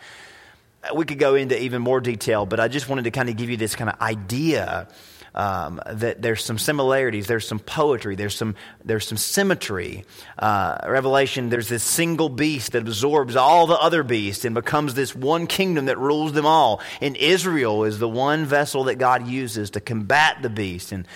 We 0.95 1.05
could 1.05 1.19
go 1.19 1.35
into 1.35 1.61
even 1.61 1.83
more 1.83 2.01
detail, 2.01 2.47
but 2.47 2.61
I 2.61 2.69
just 2.69 2.89
wanted 2.89 3.05
to 3.05 3.11
kind 3.11 3.29
of 3.29 3.37
give 3.37 3.51
you 3.51 3.57
this 3.57 3.75
kind 3.75 3.91
of 3.91 4.01
idea 4.01 4.89
um, 5.37 5.81
that 5.87 6.23
there's 6.23 6.43
some 6.43 6.59
similarities, 6.59 7.27
there's 7.27 7.47
some 7.47 7.59
poetry, 7.59 8.17
there's 8.17 8.35
some, 8.35 8.55
there's 8.85 9.07
some 9.07 9.19
symmetry. 9.19 10.05
Uh, 10.39 10.79
Revelation, 10.89 11.51
there's 11.51 11.69
this 11.69 11.83
single 11.83 12.31
beast 12.31 12.73
that 12.73 12.83
absorbs 12.83 13.37
all 13.37 13.67
the 13.67 13.79
other 13.79 14.03
beasts 14.03 14.45
and 14.45 14.55
becomes 14.55 14.95
this 14.95 15.15
one 15.15 15.47
kingdom 15.47 15.87
that 15.87 15.99
rules 15.99 16.33
them 16.33 16.47
all. 16.47 16.81
And 17.03 17.17
Israel 17.17 17.85
is 17.85 17.99
the 17.99 18.09
one 18.09 18.47
vessel 18.47 18.85
that 18.85 18.95
God 18.95 19.29
uses 19.29 19.71
to 19.71 19.81
combat 19.81 20.39
the 20.41 20.51
beast. 20.51 20.93
And 20.93 21.07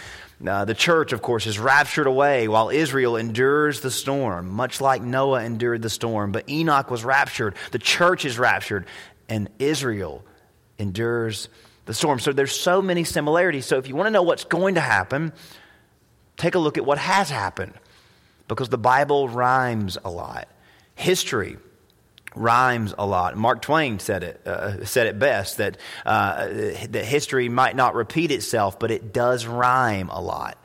uh, 0.46 0.64
the 0.64 0.74
church, 0.74 1.12
of 1.12 1.20
course, 1.20 1.46
is 1.46 1.58
raptured 1.58 2.06
away 2.06 2.48
while 2.48 2.70
Israel 2.70 3.16
endures 3.16 3.80
the 3.80 3.90
storm, 3.90 4.48
much 4.48 4.80
like 4.80 5.02
Noah 5.02 5.44
endured 5.44 5.82
the 5.82 5.90
storm. 5.90 6.32
But 6.32 6.48
Enoch 6.48 6.90
was 6.90 7.04
raptured. 7.04 7.54
The 7.72 7.78
church 7.78 8.24
is 8.24 8.38
raptured, 8.38 8.86
and 9.30 9.48
Israel 9.58 10.22
endures 10.78 11.48
the 11.86 11.94
storm. 11.94 12.18
So 12.18 12.32
there's 12.32 12.52
so 12.52 12.82
many 12.82 13.04
similarities. 13.04 13.64
So 13.64 13.78
if 13.78 13.88
you 13.88 13.96
want 13.96 14.08
to 14.08 14.10
know 14.10 14.22
what's 14.22 14.44
going 14.44 14.74
to 14.74 14.80
happen, 14.80 15.32
take 16.36 16.54
a 16.54 16.58
look 16.58 16.76
at 16.76 16.84
what 16.84 16.98
has 16.98 17.30
happened 17.30 17.72
because 18.48 18.68
the 18.68 18.78
Bible 18.78 19.28
rhymes 19.28 19.96
a 20.04 20.10
lot. 20.10 20.48
History 20.94 21.56
rhymes 22.34 22.94
a 22.98 23.06
lot. 23.06 23.36
Mark 23.36 23.62
Twain 23.62 23.98
said 23.98 24.22
it 24.22 24.46
uh, 24.46 24.84
said 24.84 25.06
it 25.06 25.18
best 25.18 25.56
that 25.56 25.78
uh, 26.04 26.46
that 26.90 27.04
history 27.04 27.48
might 27.48 27.74
not 27.74 27.94
repeat 27.94 28.30
itself, 28.30 28.78
but 28.78 28.90
it 28.90 29.12
does 29.12 29.46
rhyme 29.46 30.10
a 30.10 30.20
lot. 30.20 30.58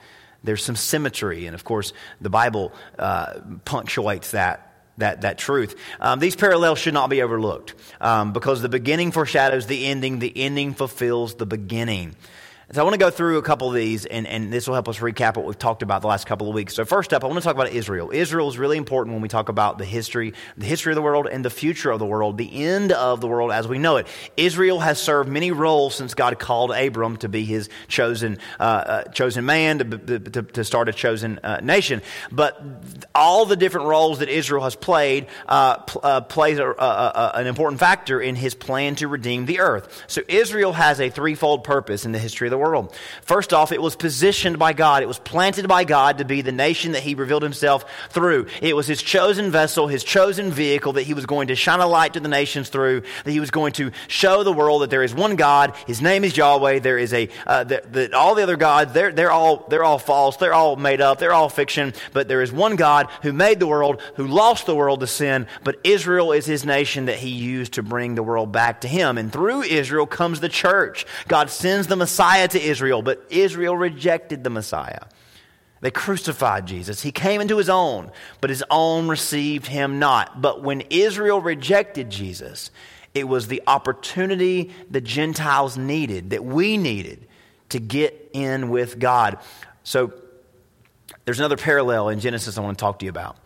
There's 0.43 0.63
some 0.63 0.75
symmetry, 0.75 1.47
and 1.47 1.55
of 1.55 1.63
course, 1.63 1.93
the 2.21 2.29
Bible 2.29 2.71
uh, 2.99 3.39
punctuates 3.65 4.31
that 4.31 4.74
that, 4.97 5.21
that 5.21 5.37
truth. 5.37 5.75
Um, 5.99 6.19
these 6.19 6.35
parallels 6.35 6.79
should 6.79 6.93
not 6.93 7.09
be 7.09 7.21
overlooked 7.21 7.73
um, 8.01 8.33
because 8.33 8.61
the 8.61 8.69
beginning 8.69 9.11
foreshadows 9.11 9.67
the 9.67 9.85
ending, 9.85 10.19
the 10.19 10.33
ending 10.35 10.73
fulfills 10.73 11.35
the 11.35 11.45
beginning. 11.45 12.15
So 12.73 12.81
I 12.81 12.83
want 12.83 12.95
to 12.95 12.99
go 12.99 13.11
through 13.11 13.37
a 13.37 13.43
couple 13.43 13.67
of 13.67 13.75
these, 13.75 14.07
and, 14.07 14.25
and 14.25 14.51
this 14.51 14.65
will 14.65 14.73
help 14.73 14.89
us 14.89 14.97
recap 14.97 15.37
what 15.37 15.45
we've 15.45 15.57
talked 15.57 15.83
about 15.83 16.01
the 16.01 16.07
last 16.07 16.25
couple 16.25 16.49
of 16.49 16.55
weeks. 16.55 16.73
So 16.73 16.83
first 16.83 17.13
up, 17.13 17.23
I 17.23 17.27
want 17.27 17.37
to 17.37 17.43
talk 17.43 17.53
about 17.53 17.69
Israel. 17.69 18.09
Israel 18.11 18.49
is 18.49 18.57
really 18.57 18.77
important 18.77 19.13
when 19.13 19.21
we 19.21 19.27
talk 19.27 19.49
about 19.49 19.77
the 19.77 19.85
history, 19.85 20.33
the 20.57 20.65
history 20.65 20.91
of 20.91 20.95
the 20.95 21.03
world 21.03 21.27
and 21.31 21.45
the 21.45 21.51
future 21.51 21.91
of 21.91 21.99
the 21.99 22.07
world, 22.07 22.39
the 22.39 22.65
end 22.65 22.91
of 22.91 23.21
the 23.21 23.27
world 23.27 23.51
as 23.51 23.67
we 23.67 23.77
know 23.77 23.97
it. 23.97 24.07
Israel 24.35 24.79
has 24.79 24.99
served 24.99 25.29
many 25.29 25.51
roles 25.51 25.93
since 25.93 26.15
God 26.15 26.39
called 26.39 26.71
Abram 26.71 27.17
to 27.17 27.29
be 27.29 27.45
his 27.45 27.69
chosen, 27.87 28.39
uh, 28.59 28.63
uh, 28.63 29.03
chosen 29.09 29.45
man, 29.45 29.77
to, 29.77 30.19
to, 30.19 30.41
to, 30.41 30.63
start 30.63 30.89
a 30.89 30.93
chosen 30.93 31.39
uh, 31.43 31.59
nation. 31.61 32.01
But 32.31 32.59
all 33.13 33.45
the 33.45 33.55
different 33.55 33.85
roles 33.89 34.19
that 34.19 34.29
Israel 34.29 34.63
has 34.63 34.75
played 34.75 35.27
uh, 35.47 35.77
pl- 35.77 36.01
uh, 36.03 36.21
plays 36.21 36.57
a, 36.57 36.67
a, 36.67 36.73
a, 36.73 37.31
an 37.35 37.45
important 37.45 37.79
factor 37.79 38.19
in 38.19 38.35
his 38.35 38.55
plan 38.55 38.95
to 38.95 39.07
redeem 39.07 39.45
the 39.45 39.59
earth. 39.59 40.03
So 40.07 40.23
Israel 40.27 40.73
has 40.73 40.99
a 40.99 41.11
threefold 41.11 41.63
purpose 41.63 42.05
in 42.05 42.11
the 42.11 42.17
history 42.17 42.47
of 42.47 42.51
the 42.51 42.54
the 42.55 42.59
world. 42.59 42.95
First 43.21 43.53
off, 43.53 43.71
it 43.73 43.81
was 43.81 43.95
positioned 43.95 44.57
by 44.57 44.71
God. 44.71 45.03
It 45.03 45.07
was 45.07 45.19
planted 45.19 45.67
by 45.67 45.83
God 45.83 46.19
to 46.19 46.25
be 46.25 46.41
the 46.41 46.53
nation 46.53 46.93
that 46.93 47.03
he 47.03 47.13
revealed 47.13 47.43
himself 47.43 47.85
through. 48.09 48.47
It 48.61 48.75
was 48.75 48.87
his 48.87 49.01
chosen 49.01 49.51
vessel, 49.51 49.87
his 49.87 50.03
chosen 50.03 50.51
vehicle 50.51 50.93
that 50.93 51.03
he 51.03 51.13
was 51.13 51.25
going 51.25 51.49
to 51.49 51.55
shine 51.55 51.81
a 51.81 51.87
light 51.87 52.13
to 52.13 52.21
the 52.21 52.29
nations 52.29 52.69
through, 52.69 53.03
that 53.25 53.31
he 53.31 53.41
was 53.41 53.51
going 53.51 53.73
to 53.73 53.91
show 54.07 54.43
the 54.43 54.53
world 54.53 54.81
that 54.81 54.89
there 54.89 55.03
is 55.03 55.13
one 55.13 55.35
God. 55.35 55.75
His 55.85 56.01
name 56.01 56.23
is 56.23 56.37
Yahweh. 56.37 56.79
There 56.79 56.97
is 56.97 57.13
a, 57.13 57.29
uh, 57.45 57.65
that, 57.65 57.91
that 57.91 58.13
all 58.13 58.35
the 58.35 58.43
other 58.43 58.57
gods, 58.57 58.93
they're, 58.93 59.11
they're 59.11 59.31
all, 59.31 59.65
they're 59.69 59.83
all 59.83 59.99
false. 59.99 60.37
They're 60.37 60.53
all 60.53 60.77
made 60.77 61.01
up. 61.01 61.19
They're 61.19 61.33
all 61.33 61.49
fiction. 61.49 61.93
But 62.13 62.29
there 62.29 62.41
is 62.41 62.53
one 62.53 62.77
God 62.77 63.09
who 63.21 63.33
made 63.33 63.59
the 63.59 63.67
world, 63.67 64.01
who 64.15 64.27
lost 64.27 64.65
the 64.65 64.75
world 64.75 65.01
to 65.01 65.07
sin. 65.07 65.47
But 65.63 65.79
Israel 65.83 66.31
is 66.31 66.45
his 66.45 66.65
nation 66.65 67.05
that 67.05 67.17
he 67.17 67.29
used 67.29 67.73
to 67.73 67.83
bring 67.83 68.15
the 68.15 68.23
world 68.23 68.51
back 68.53 68.81
to 68.81 68.87
him. 68.87 69.17
And 69.17 69.31
through 69.31 69.63
Israel 69.63 70.05
comes 70.05 70.39
the 70.39 70.49
church. 70.49 71.05
God 71.27 71.49
sends 71.49 71.87
the 71.87 71.95
Messiah 71.95 72.44
Messiah 72.45 72.61
to 72.61 72.69
Israel, 72.69 73.01
but 73.01 73.25
Israel 73.29 73.75
rejected 73.75 74.43
the 74.43 74.49
Messiah. 74.49 75.05
They 75.81 75.91
crucified 75.91 76.67
Jesus. 76.67 77.01
He 77.01 77.11
came 77.11 77.41
into 77.41 77.57
his 77.57 77.69
own, 77.69 78.11
but 78.41 78.49
his 78.49 78.63
own 78.69 79.07
received 79.07 79.67
him 79.67 79.99
not. 79.99 80.41
But 80.41 80.63
when 80.63 80.81
Israel 80.89 81.41
rejected 81.41 82.09
Jesus, 82.09 82.71
it 83.13 83.27
was 83.27 83.47
the 83.47 83.61
opportunity 83.67 84.71
the 84.89 85.01
Gentiles 85.01 85.77
needed, 85.77 86.31
that 86.31 86.43
we 86.43 86.77
needed 86.77 87.27
to 87.69 87.79
get 87.79 88.29
in 88.33 88.69
with 88.69 88.99
God. 88.99 89.37
So 89.83 90.13
There's 91.25 91.39
another 91.39 91.57
parallel 91.57 92.09
in 92.09 92.19
Genesis 92.19 92.57
I 92.57 92.61
want 92.61 92.77
to 92.77 92.81
talk 92.81 92.99
to 92.99 93.05
you 93.05 93.09
about. 93.09 93.37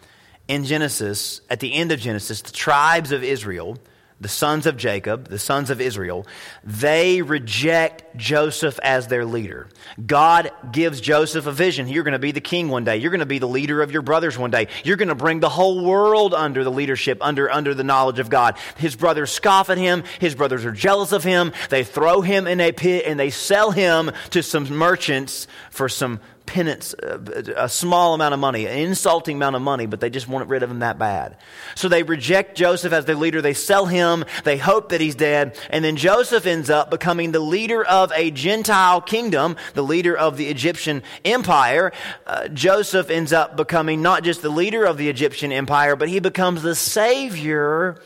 In 0.47 0.65
Genesis, 0.65 1.41
at 1.49 1.59
the 1.59 1.73
end 1.73 1.91
of 1.91 1.99
Genesis, 1.99 2.41
the 2.41 2.51
tribes 2.51 3.11
of 3.11 3.23
Israel 3.23 3.77
the 4.21 4.27
sons 4.27 4.65
of 4.65 4.75
Jacob, 4.75 5.29
the 5.29 5.39
sons 5.39 5.69
of 5.69 5.79
Israel, 5.79 6.27
they 6.63 7.21
reject 7.21 8.17
Joseph 8.17 8.77
as 8.83 9.07
their 9.07 9.25
leader. 9.25 9.67
God 10.05 10.51
gives 10.71 10.99
Joseph 10.99 11.45
a 11.45 11.51
vision. 11.51 11.87
You're 11.87 12.03
going 12.03 12.13
to 12.13 12.19
be 12.19 12.33
the 12.33 12.41
king 12.41 12.67
one 12.67 12.83
day. 12.83 12.97
You're 12.97 13.11
going 13.11 13.19
to 13.19 13.25
be 13.25 13.39
the 13.39 13.47
leader 13.47 13.81
of 13.81 13.91
your 13.91 14.01
brothers 14.01 14.37
one 14.37 14.51
day. 14.51 14.67
You're 14.83 14.97
going 14.97 15.09
to 15.09 15.15
bring 15.15 15.39
the 15.39 15.49
whole 15.49 15.85
world 15.85 16.33
under 16.33 16.63
the 16.63 16.71
leadership, 16.71 17.19
under, 17.21 17.49
under 17.49 17.73
the 17.73 17.83
knowledge 17.83 18.19
of 18.19 18.29
God. 18.29 18.57
His 18.77 18.95
brothers 18.95 19.31
scoff 19.31 19.69
at 19.69 19.77
him. 19.77 20.03
His 20.19 20.35
brothers 20.35 20.65
are 20.65 20.71
jealous 20.71 21.13
of 21.13 21.23
him. 21.23 21.53
They 21.69 21.85
throw 21.85 22.21
him 22.21 22.45
in 22.45 22.59
a 22.59 22.73
pit 22.73 23.05
and 23.05 23.19
they 23.19 23.29
sell 23.29 23.71
him 23.71 24.11
to 24.31 24.43
some 24.43 24.69
merchants 24.69 25.47
for 25.71 25.87
some 25.87 26.19
penance, 26.49 26.95
uh, 26.95 27.19
a 27.55 27.69
small 27.69 28.15
amount 28.15 28.33
of 28.33 28.39
money, 28.39 28.65
an 28.65 28.79
insulting 28.79 29.35
amount 29.35 29.55
of 29.55 29.61
money, 29.61 29.85
but 29.85 29.99
they 29.99 30.09
just 30.09 30.27
want 30.27 30.49
rid 30.49 30.63
of 30.63 30.71
him 30.71 30.79
that 30.79 30.97
bad. 30.97 31.37
So 31.75 31.87
they 31.87 32.01
reject 32.01 32.57
Joseph 32.57 32.91
as 32.91 33.05
their 33.05 33.15
leader. 33.15 33.39
They 33.39 33.53
sell 33.53 33.85
him. 33.85 34.25
They 34.43 34.57
hope 34.57 34.89
that 34.89 34.99
he's 34.99 35.13
dead. 35.13 35.59
And 35.69 35.85
then 35.85 35.95
Joseph 35.95 36.47
ends 36.47 36.71
up 36.71 36.89
becoming 36.89 37.31
the 37.31 37.39
leader 37.39 37.85
of 37.85 38.11
a 38.15 38.31
Gentile 38.31 38.99
kingdom, 38.99 39.57
the 39.75 39.83
leader 39.83 40.17
of 40.17 40.37
the 40.37 40.47
Egyptian 40.47 41.03
empire. 41.23 41.91
Uh, 42.25 42.47
Joseph 42.47 43.11
ends 43.11 43.31
up 43.31 43.55
becoming 43.55 44.01
not 44.01 44.23
just 44.23 44.41
the 44.41 44.49
leader 44.49 44.85
of 44.85 44.97
the 44.97 45.07
Egyptian 45.07 45.51
empire, 45.51 45.95
but 45.95 46.09
he 46.09 46.19
becomes 46.19 46.63
the 46.63 46.73
savior 46.73 48.01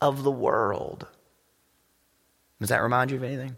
of 0.00 0.22
the 0.22 0.30
world. 0.30 1.08
Does 2.60 2.68
that 2.68 2.82
remind 2.82 3.10
you 3.10 3.16
of 3.16 3.24
anything? 3.24 3.56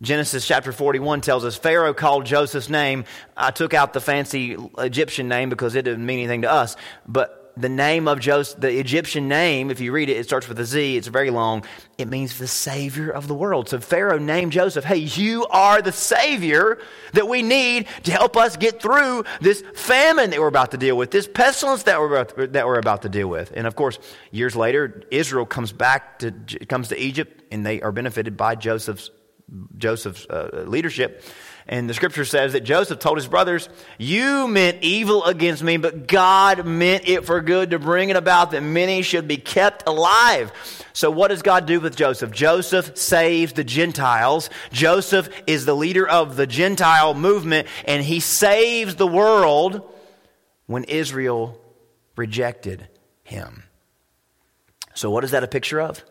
Genesis 0.00 0.46
chapter 0.46 0.72
41 0.72 1.22
tells 1.22 1.44
us 1.44 1.56
Pharaoh 1.56 1.94
called 1.94 2.24
Joseph's 2.24 2.68
name. 2.68 3.04
I 3.36 3.50
took 3.50 3.74
out 3.74 3.92
the 3.92 4.00
fancy 4.00 4.56
Egyptian 4.78 5.28
name 5.28 5.48
because 5.48 5.74
it 5.74 5.82
didn't 5.82 6.06
mean 6.06 6.20
anything 6.20 6.42
to 6.42 6.50
us. 6.50 6.76
But 7.06 7.38
the 7.56 7.68
name 7.68 8.06
of 8.06 8.20
Joseph, 8.20 8.60
the 8.60 8.78
Egyptian 8.78 9.26
name, 9.26 9.72
if 9.72 9.80
you 9.80 9.90
read 9.90 10.08
it, 10.08 10.16
it 10.16 10.24
starts 10.24 10.48
with 10.48 10.60
a 10.60 10.64
Z. 10.64 10.96
It's 10.96 11.08
very 11.08 11.30
long. 11.30 11.64
It 11.98 12.06
means 12.06 12.38
the 12.38 12.46
Savior 12.46 13.10
of 13.10 13.26
the 13.26 13.34
world. 13.34 13.68
So 13.68 13.80
Pharaoh 13.80 14.18
named 14.18 14.52
Joseph, 14.52 14.84
hey, 14.84 14.98
you 14.98 15.46
are 15.46 15.82
the 15.82 15.90
Savior 15.90 16.78
that 17.14 17.26
we 17.26 17.42
need 17.42 17.88
to 18.04 18.12
help 18.12 18.36
us 18.36 18.56
get 18.56 18.80
through 18.80 19.24
this 19.40 19.64
famine 19.74 20.30
that 20.30 20.38
we're 20.38 20.46
about 20.46 20.70
to 20.70 20.76
deal 20.76 20.96
with, 20.96 21.10
this 21.10 21.26
pestilence 21.26 21.82
that 21.84 21.98
we're 21.98 22.14
about 22.14 22.36
to, 22.36 22.46
that 22.46 22.66
we're 22.66 22.78
about 22.78 23.02
to 23.02 23.08
deal 23.08 23.28
with. 23.28 23.52
And 23.56 23.66
of 23.66 23.74
course, 23.74 23.98
years 24.30 24.54
later, 24.54 25.02
Israel 25.10 25.44
comes 25.44 25.72
back 25.72 26.20
to, 26.20 26.30
comes 26.68 26.88
to 26.88 26.98
Egypt 26.98 27.42
and 27.50 27.66
they 27.66 27.82
are 27.82 27.90
benefited 27.90 28.36
by 28.36 28.54
Joseph's 28.54 29.10
Joseph's 29.76 30.26
uh, 30.26 30.64
leadership. 30.66 31.22
And 31.70 31.88
the 31.88 31.92
scripture 31.92 32.24
says 32.24 32.54
that 32.54 32.62
Joseph 32.62 32.98
told 32.98 33.18
his 33.18 33.26
brothers, 33.26 33.68
You 33.98 34.48
meant 34.48 34.78
evil 34.80 35.24
against 35.24 35.62
me, 35.62 35.76
but 35.76 36.06
God 36.06 36.64
meant 36.64 37.06
it 37.06 37.26
for 37.26 37.42
good 37.42 37.70
to 37.70 37.78
bring 37.78 38.08
it 38.08 38.16
about 38.16 38.52
that 38.52 38.62
many 38.62 39.02
should 39.02 39.28
be 39.28 39.36
kept 39.36 39.86
alive. 39.86 40.50
So, 40.94 41.10
what 41.10 41.28
does 41.28 41.42
God 41.42 41.66
do 41.66 41.78
with 41.78 41.94
Joseph? 41.94 42.30
Joseph 42.30 42.96
saves 42.96 43.52
the 43.52 43.64
Gentiles. 43.64 44.48
Joseph 44.72 45.28
is 45.46 45.66
the 45.66 45.76
leader 45.76 46.08
of 46.08 46.36
the 46.36 46.46
Gentile 46.46 47.12
movement, 47.12 47.68
and 47.84 48.02
he 48.02 48.20
saves 48.20 48.96
the 48.96 49.06
world 49.06 49.82
when 50.66 50.84
Israel 50.84 51.60
rejected 52.16 52.88
him. 53.24 53.64
So, 54.94 55.10
what 55.10 55.22
is 55.22 55.32
that 55.32 55.44
a 55.44 55.48
picture 55.48 55.82
of? 55.82 56.02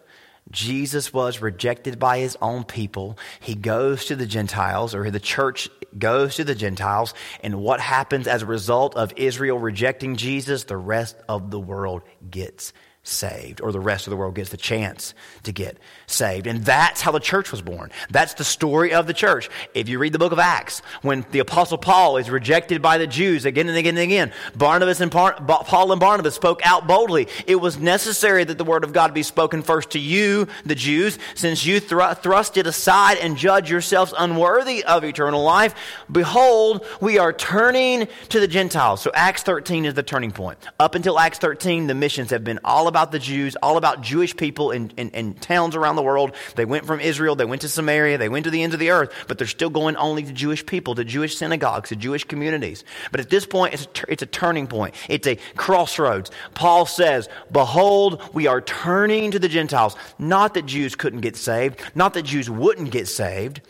Jesus 0.52 1.12
was 1.14 1.42
rejected 1.42 2.00
by 2.00 2.20
his 2.20 2.38
own 2.42 2.64
people. 2.64 3.18
He 3.40 3.56
goes 3.56 4.06
to 4.06 4.16
the 4.16 4.26
Gentiles, 4.26 4.96
or 4.96 5.12
the 5.12 5.20
church 5.20 5.70
goes 5.98 6.36
to 6.36 6.44
the 6.44 6.56
Gentiles. 6.56 7.14
And 7.42 7.62
what 7.62 7.80
happens 7.80 8.28
as 8.28 8.42
a 8.44 8.48
result 8.48 8.96
of 8.96 9.14
Israel 9.16 9.60
rejecting 9.60 10.16
Jesus? 10.16 10.64
The 10.64 10.78
rest 10.78 11.18
of 11.28 11.52
the 11.52 11.60
world 11.60 12.04
gets 12.30 12.74
saved, 13.08 13.62
or 13.62 13.72
the 13.72 13.80
rest 13.80 14.06
of 14.06 14.12
the 14.12 14.18
world 14.18 14.36
gets 14.36 14.50
the 14.50 14.58
chance 14.58 15.14
to 15.44 15.52
get 15.52 15.78
saved. 16.08 16.46
And 16.46 16.66
that's 16.66 17.02
how 17.02 17.12
the 17.12 17.20
church 17.20 17.52
was 17.52 17.62
born. 17.62 17.90
That's 18.10 18.34
the 18.34 18.44
story 18.44 18.94
of 18.94 19.08
the 19.08 19.14
church. 19.14 19.50
If 19.74 19.88
you 19.88 19.98
read 19.98 20.14
the 20.14 20.20
book 20.20 20.34
of 20.34 20.40
Acts, 20.40 20.82
when 21.02 21.26
the 21.32 21.40
apostle 21.40 21.78
Paul 21.78 22.18
is 22.18 22.30
rejected 22.30 22.82
by 22.82 22.98
the 22.98 23.08
Jews 23.08 23.46
again 23.46 23.70
and 23.70 23.78
again 23.78 23.96
and 23.96 24.04
again, 24.04 24.34
Barnabas 24.56 25.00
and 25.00 25.12
Paul 25.12 25.92
and 25.92 26.00
Barnabas 26.00 26.36
spoke 26.36 26.60
out 26.66 26.86
boldly. 26.86 27.28
It 27.46 27.56
was 27.56 27.78
necessary 27.78 28.44
that 28.44 28.58
the 28.58 28.64
word 28.64 28.84
of 28.84 28.92
God 28.94 29.14
be 29.14 29.24
spoken 29.24 29.64
first 29.64 29.92
to 29.92 30.00
you, 30.00 30.48
the 30.66 30.76
Jews, 30.76 31.18
since 31.36 31.66
you 31.66 31.80
thrust 31.80 32.58
it 32.58 32.68
aside 32.68 33.18
and 33.20 33.38
judge 33.38 33.72
yourselves 33.72 34.14
unworthy 34.18 34.84
of 34.84 35.06
eternal 35.06 35.44
life. 35.44 35.76
Behold, 36.12 36.86
we 37.00 37.18
are 37.18 37.32
turning 37.32 38.08
to 38.30 38.40
the 38.40 38.48
Gentiles. 38.48 39.02
So 39.02 39.12
Acts 39.14 39.44
13 39.44 39.86
is 39.86 39.94
the 39.94 40.04
turning 40.04 40.32
point. 40.32 40.58
Up 40.80 40.96
until 40.96 41.20
Acts 41.20 41.40
13, 41.40 41.88
the 41.88 41.96
missions 41.96 42.32
have 42.32 42.44
been 42.44 42.60
all 42.64 42.88
about 42.88 42.97
about 42.98 43.12
the 43.12 43.20
Jews, 43.20 43.56
all 43.58 43.78
about 43.78 44.02
Jewish 44.02 44.36
people 44.36 44.72
in, 44.72 44.90
in, 44.98 45.12
in, 45.12 45.36
towns 45.36 45.76
around 45.76 45.98
the 45.98 46.02
world. 46.02 46.34
They 46.56 46.66
went 46.66 46.88
from 46.88 47.00
Israel, 47.00 47.36
they 47.36 47.46
went 47.46 47.62
to 47.62 47.70
Samaria, 47.70 48.18
they 48.18 48.28
went 48.28 48.46
to 48.46 48.50
the 48.50 48.64
ends 48.64 48.74
of 48.74 48.80
the 48.80 48.90
earth, 48.90 49.14
but 49.28 49.38
they're 49.38 49.46
still 49.46 49.70
going 49.70 49.96
only 49.98 50.24
to 50.24 50.34
Jewish 50.34 50.66
people, 50.66 50.96
to 50.96 51.04
Jewish 51.04 51.38
synagogues, 51.38 51.90
to 51.90 51.96
Jewish 51.96 52.24
communities. 52.24 52.84
But 53.12 53.20
at 53.20 53.30
this 53.30 53.46
point, 53.46 53.76
it's 53.76 53.84
a, 53.84 54.12
it's 54.12 54.24
a 54.24 54.26
turning 54.26 54.66
point. 54.66 54.96
It's 55.10 55.28
a 55.28 55.36
crossroads. 55.56 56.32
Paul 56.56 56.88
says, 56.88 57.30
Behold, 57.52 58.20
we 58.34 58.48
are 58.48 58.62
turning 58.62 59.30
to 59.30 59.38
the 59.38 59.48
Gentiles. 59.48 59.96
Not 60.18 60.56
that 60.56 60.66
Jews 60.66 60.96
couldn't 60.96 61.22
get 61.22 61.36
saved, 61.36 61.80
not 61.94 62.16
that 62.16 62.24
Jews 62.24 62.50
wouldn't 62.50 62.90
get 62.90 63.08
saved, 63.08 63.62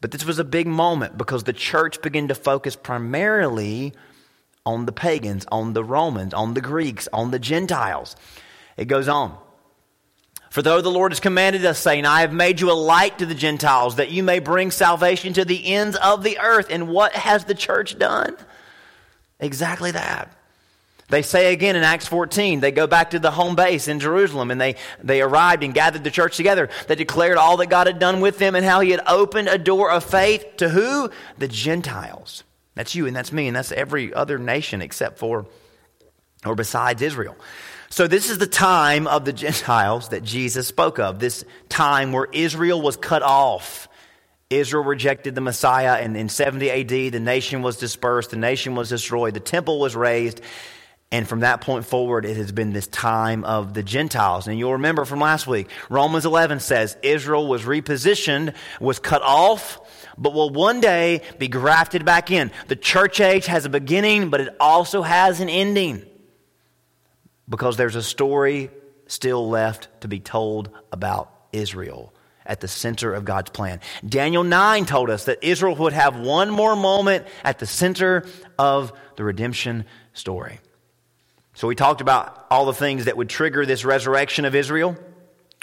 but 0.00 0.12
this 0.12 0.24
was 0.24 0.38
a 0.38 0.44
big 0.44 0.68
moment 0.68 1.18
because 1.18 1.42
the 1.42 1.52
church 1.52 2.00
began 2.00 2.28
to 2.28 2.36
focus 2.36 2.76
primarily 2.76 3.92
on 4.64 4.86
the 4.86 4.92
pagans, 4.92 5.46
on 5.50 5.72
the 5.72 5.82
Romans, 5.82 6.32
on 6.32 6.54
the 6.54 6.60
Greeks, 6.60 7.08
on 7.12 7.32
the 7.32 7.40
Gentiles. 7.40 8.14
It 8.78 8.86
goes 8.86 9.08
on. 9.08 9.36
For 10.50 10.62
though 10.62 10.80
the 10.80 10.90
Lord 10.90 11.12
has 11.12 11.20
commanded 11.20 11.66
us, 11.66 11.78
saying, 11.78 12.06
I 12.06 12.22
have 12.22 12.32
made 12.32 12.60
you 12.60 12.70
a 12.70 12.72
light 12.72 13.18
to 13.18 13.26
the 13.26 13.34
Gentiles, 13.34 13.96
that 13.96 14.10
you 14.10 14.22
may 14.22 14.38
bring 14.38 14.70
salvation 14.70 15.34
to 15.34 15.44
the 15.44 15.74
ends 15.74 15.96
of 15.96 16.22
the 16.22 16.38
earth. 16.38 16.68
And 16.70 16.88
what 16.88 17.12
has 17.12 17.44
the 17.44 17.54
church 17.54 17.98
done? 17.98 18.34
Exactly 19.40 19.90
that. 19.90 20.32
They 21.10 21.22
say 21.22 21.52
again 21.52 21.74
in 21.74 21.82
Acts 21.82 22.06
14, 22.06 22.60
they 22.60 22.70
go 22.70 22.86
back 22.86 23.10
to 23.10 23.18
the 23.18 23.30
home 23.30 23.56
base 23.56 23.88
in 23.88 23.98
Jerusalem 23.98 24.50
and 24.50 24.60
they, 24.60 24.76
they 25.02 25.22
arrived 25.22 25.64
and 25.64 25.72
gathered 25.72 26.04
the 26.04 26.10
church 26.10 26.36
together. 26.36 26.68
They 26.86 26.96
declared 26.96 27.38
all 27.38 27.56
that 27.58 27.70
God 27.70 27.86
had 27.86 27.98
done 27.98 28.20
with 28.20 28.38
them 28.38 28.54
and 28.54 28.64
how 28.64 28.80
he 28.80 28.90
had 28.90 29.00
opened 29.06 29.48
a 29.48 29.58
door 29.58 29.90
of 29.90 30.04
faith 30.04 30.44
to 30.58 30.68
who? 30.68 31.10
The 31.38 31.48
Gentiles. 31.48 32.44
That's 32.74 32.94
you 32.94 33.06
and 33.06 33.16
that's 33.16 33.32
me 33.32 33.48
and 33.48 33.56
that's 33.56 33.72
every 33.72 34.12
other 34.12 34.38
nation 34.38 34.82
except 34.82 35.18
for 35.18 35.46
or 36.44 36.54
besides 36.54 37.00
Israel. 37.00 37.36
So, 37.90 38.06
this 38.06 38.28
is 38.28 38.36
the 38.36 38.46
time 38.46 39.06
of 39.06 39.24
the 39.24 39.32
Gentiles 39.32 40.10
that 40.10 40.22
Jesus 40.22 40.66
spoke 40.66 40.98
of, 40.98 41.18
this 41.18 41.44
time 41.70 42.12
where 42.12 42.28
Israel 42.32 42.82
was 42.82 42.96
cut 42.96 43.22
off. 43.22 43.88
Israel 44.50 44.84
rejected 44.84 45.34
the 45.34 45.40
Messiah, 45.40 46.02
and 46.02 46.16
in 46.16 46.28
70 46.28 46.70
AD, 46.70 47.12
the 47.12 47.20
nation 47.20 47.62
was 47.62 47.78
dispersed, 47.78 48.30
the 48.30 48.36
nation 48.36 48.74
was 48.74 48.90
destroyed, 48.90 49.34
the 49.34 49.40
temple 49.40 49.78
was 49.80 49.96
razed. 49.96 50.40
and 51.10 51.26
from 51.26 51.40
that 51.40 51.62
point 51.62 51.86
forward, 51.86 52.26
it 52.26 52.36
has 52.36 52.52
been 52.52 52.74
this 52.74 52.86
time 52.86 53.42
of 53.44 53.72
the 53.72 53.82
Gentiles. 53.82 54.46
And 54.46 54.58
you'll 54.58 54.72
remember 54.72 55.06
from 55.06 55.20
last 55.20 55.46
week, 55.46 55.70
Romans 55.88 56.26
11 56.26 56.60
says 56.60 56.98
Israel 57.02 57.46
was 57.46 57.62
repositioned, 57.62 58.54
was 58.78 58.98
cut 58.98 59.22
off, 59.22 59.80
but 60.18 60.34
will 60.34 60.50
one 60.50 60.80
day 60.80 61.22
be 61.38 61.48
grafted 61.48 62.04
back 62.04 62.30
in. 62.30 62.50
The 62.66 62.76
church 62.76 63.20
age 63.20 63.46
has 63.46 63.64
a 63.64 63.70
beginning, 63.70 64.28
but 64.28 64.42
it 64.42 64.54
also 64.60 65.00
has 65.00 65.40
an 65.40 65.48
ending 65.48 66.04
because 67.48 67.76
there's 67.76 67.96
a 67.96 68.02
story 68.02 68.70
still 69.06 69.48
left 69.48 69.88
to 70.02 70.08
be 70.08 70.20
told 70.20 70.70
about 70.92 71.32
Israel 71.52 72.12
at 72.44 72.60
the 72.60 72.68
center 72.68 73.12
of 73.12 73.24
God's 73.24 73.50
plan. 73.50 73.80
Daniel 74.06 74.42
9 74.42 74.86
told 74.86 75.10
us 75.10 75.24
that 75.24 75.42
Israel 75.42 75.76
would 75.76 75.92
have 75.92 76.18
one 76.18 76.50
more 76.50 76.74
moment 76.74 77.26
at 77.44 77.58
the 77.58 77.66
center 77.66 78.26
of 78.58 78.92
the 79.16 79.24
redemption 79.24 79.84
story. 80.14 80.60
So 81.54 81.68
we 81.68 81.74
talked 81.74 82.00
about 82.00 82.46
all 82.50 82.66
the 82.66 82.72
things 82.72 83.06
that 83.06 83.16
would 83.16 83.28
trigger 83.28 83.66
this 83.66 83.84
resurrection 83.84 84.44
of 84.44 84.54
Israel. 84.54 84.96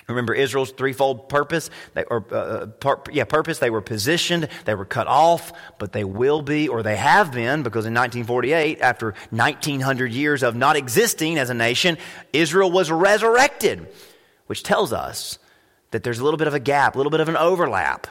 Remember 0.08 0.36
Israel's 0.36 0.72
threefold 0.72 1.30
purpose, 1.30 1.72
they, 1.96 2.04
or 2.04 2.24
uh, 2.32 2.68
uh 2.84 2.96
yeah, 3.12 3.24
purpose. 3.24 3.58
They 3.58 3.72
were 3.72 3.82
positioned, 3.82 4.48
they 4.66 4.76
were 4.76 4.86
cut 4.86 5.08
off, 5.08 5.52
but 5.80 5.94
they 5.94 6.04
will 6.04 6.44
be, 6.44 6.68
or 6.68 6.84
they 6.84 6.96
have 6.96 7.32
been, 7.32 7.64
because 7.64 7.86
in 7.86 7.94
1948, 7.94 8.82
after 8.82 9.16
1900 9.32 10.12
years 10.12 10.44
of 10.44 10.56
not 10.56 10.76
existing 10.76 11.40
as 11.40 11.50
a 11.50 11.56
nation, 11.56 11.98
Israel 12.34 12.72
was 12.72 12.92
resurrected, 12.92 13.88
which 14.46 14.62
tells 14.62 14.94
us 14.94 15.40
that 15.90 16.04
there's 16.04 16.20
a 16.20 16.24
little 16.24 16.38
bit 16.38 16.48
of 16.48 16.54
a 16.54 16.60
gap, 16.60 16.96
a 16.96 16.98
little 16.98 17.12
bit 17.12 17.22
of 17.22 17.30
an 17.30 17.38
overlap 17.38 18.06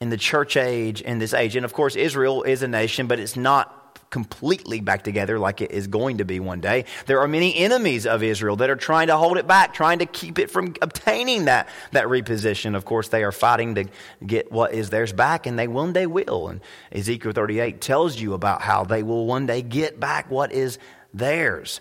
in 0.00 0.10
the 0.10 0.16
church 0.16 0.56
age 0.56 1.00
in 1.00 1.18
this 1.18 1.34
age. 1.34 1.56
And 1.56 1.64
of 1.64 1.72
course, 1.72 1.96
Israel 1.96 2.44
is 2.44 2.62
a 2.62 2.68
nation, 2.68 3.08
but 3.08 3.18
it's 3.18 3.36
not 3.36 3.79
completely 4.10 4.80
back 4.80 5.04
together 5.04 5.38
like 5.38 5.60
it 5.60 5.70
is 5.70 5.86
going 5.86 6.18
to 6.18 6.24
be 6.24 6.40
one 6.40 6.60
day. 6.60 6.84
There 7.06 7.20
are 7.20 7.28
many 7.28 7.56
enemies 7.56 8.06
of 8.06 8.22
Israel 8.22 8.56
that 8.56 8.70
are 8.70 8.76
trying 8.76 9.06
to 9.06 9.16
hold 9.16 9.38
it 9.38 9.46
back, 9.46 9.72
trying 9.72 10.00
to 10.00 10.06
keep 10.06 10.38
it 10.38 10.50
from 10.50 10.74
obtaining 10.82 11.44
that, 11.46 11.68
that 11.92 12.06
reposition. 12.06 12.74
Of 12.74 12.84
course, 12.84 13.08
they 13.08 13.22
are 13.22 13.32
fighting 13.32 13.76
to 13.76 13.84
get 14.24 14.50
what 14.50 14.72
is 14.72 14.90
theirs 14.90 15.12
back, 15.12 15.46
and 15.46 15.58
they 15.58 15.68
one 15.68 15.92
day 15.92 16.06
will. 16.06 16.48
And 16.48 16.60
Ezekiel 16.92 17.32
38 17.32 17.80
tells 17.80 18.20
you 18.20 18.34
about 18.34 18.62
how 18.62 18.84
they 18.84 19.02
will 19.02 19.26
one 19.26 19.46
day 19.46 19.62
get 19.62 20.00
back 20.00 20.30
what 20.30 20.52
is 20.52 20.78
theirs. 21.14 21.80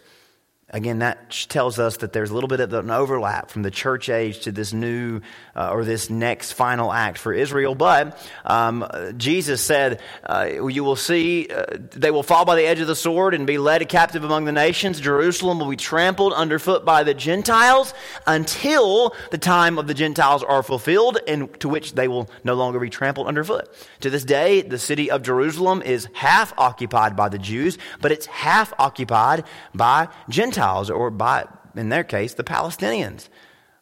Again, 0.71 0.99
that 0.99 1.31
tells 1.49 1.79
us 1.79 1.97
that 1.97 2.13
there's 2.13 2.29
a 2.29 2.33
little 2.35 2.47
bit 2.47 2.59
of 2.59 2.71
an 2.73 2.91
overlap 2.91 3.49
from 3.49 3.63
the 3.63 3.71
church 3.71 4.07
age 4.07 4.41
to 4.41 4.51
this 4.51 4.71
new 4.71 5.21
uh, 5.55 5.71
or 5.71 5.83
this 5.83 6.11
next 6.11 6.51
final 6.51 6.93
act 6.93 7.17
for 7.17 7.33
Israel. 7.33 7.73
But 7.73 8.15
um, 8.45 8.85
Jesus 9.17 9.61
said, 9.61 9.99
uh, 10.23 10.47
You 10.69 10.83
will 10.83 10.95
see, 10.95 11.47
uh, 11.47 11.65
they 11.79 12.11
will 12.11 12.21
fall 12.21 12.45
by 12.45 12.55
the 12.55 12.67
edge 12.67 12.79
of 12.81 12.87
the 12.87 12.95
sword 12.95 13.33
and 13.33 13.47
be 13.47 13.57
led 13.57 13.89
captive 13.89 14.23
among 14.23 14.45
the 14.45 14.51
nations. 14.51 14.99
Jerusalem 14.99 15.57
will 15.57 15.69
be 15.69 15.75
trampled 15.75 16.33
underfoot 16.33 16.85
by 16.85 17.01
the 17.01 17.15
Gentiles 17.15 17.95
until 18.27 19.15
the 19.31 19.39
time 19.39 19.79
of 19.79 19.87
the 19.87 19.95
Gentiles 19.95 20.43
are 20.43 20.61
fulfilled, 20.61 21.17
and 21.27 21.59
to 21.61 21.69
which 21.69 21.93
they 21.93 22.07
will 22.07 22.29
no 22.43 22.53
longer 22.53 22.79
be 22.79 22.91
trampled 22.91 23.25
underfoot. 23.25 23.73
To 24.01 24.11
this 24.11 24.23
day, 24.23 24.61
the 24.61 24.77
city 24.77 25.09
of 25.09 25.23
Jerusalem 25.23 25.81
is 25.81 26.07
half 26.13 26.53
occupied 26.59 27.15
by 27.15 27.29
the 27.29 27.39
Jews, 27.39 27.79
but 28.01 28.11
it's 28.11 28.27
half 28.27 28.71
occupied 28.77 29.45
by 29.73 30.09
Gentiles. 30.29 30.58
Gentiles, 30.59 30.89
or 30.89 31.09
by, 31.09 31.47
in 31.75 31.87
their 31.89 32.03
case, 32.03 32.33
the 32.33 32.43
Palestinians. 32.43 33.29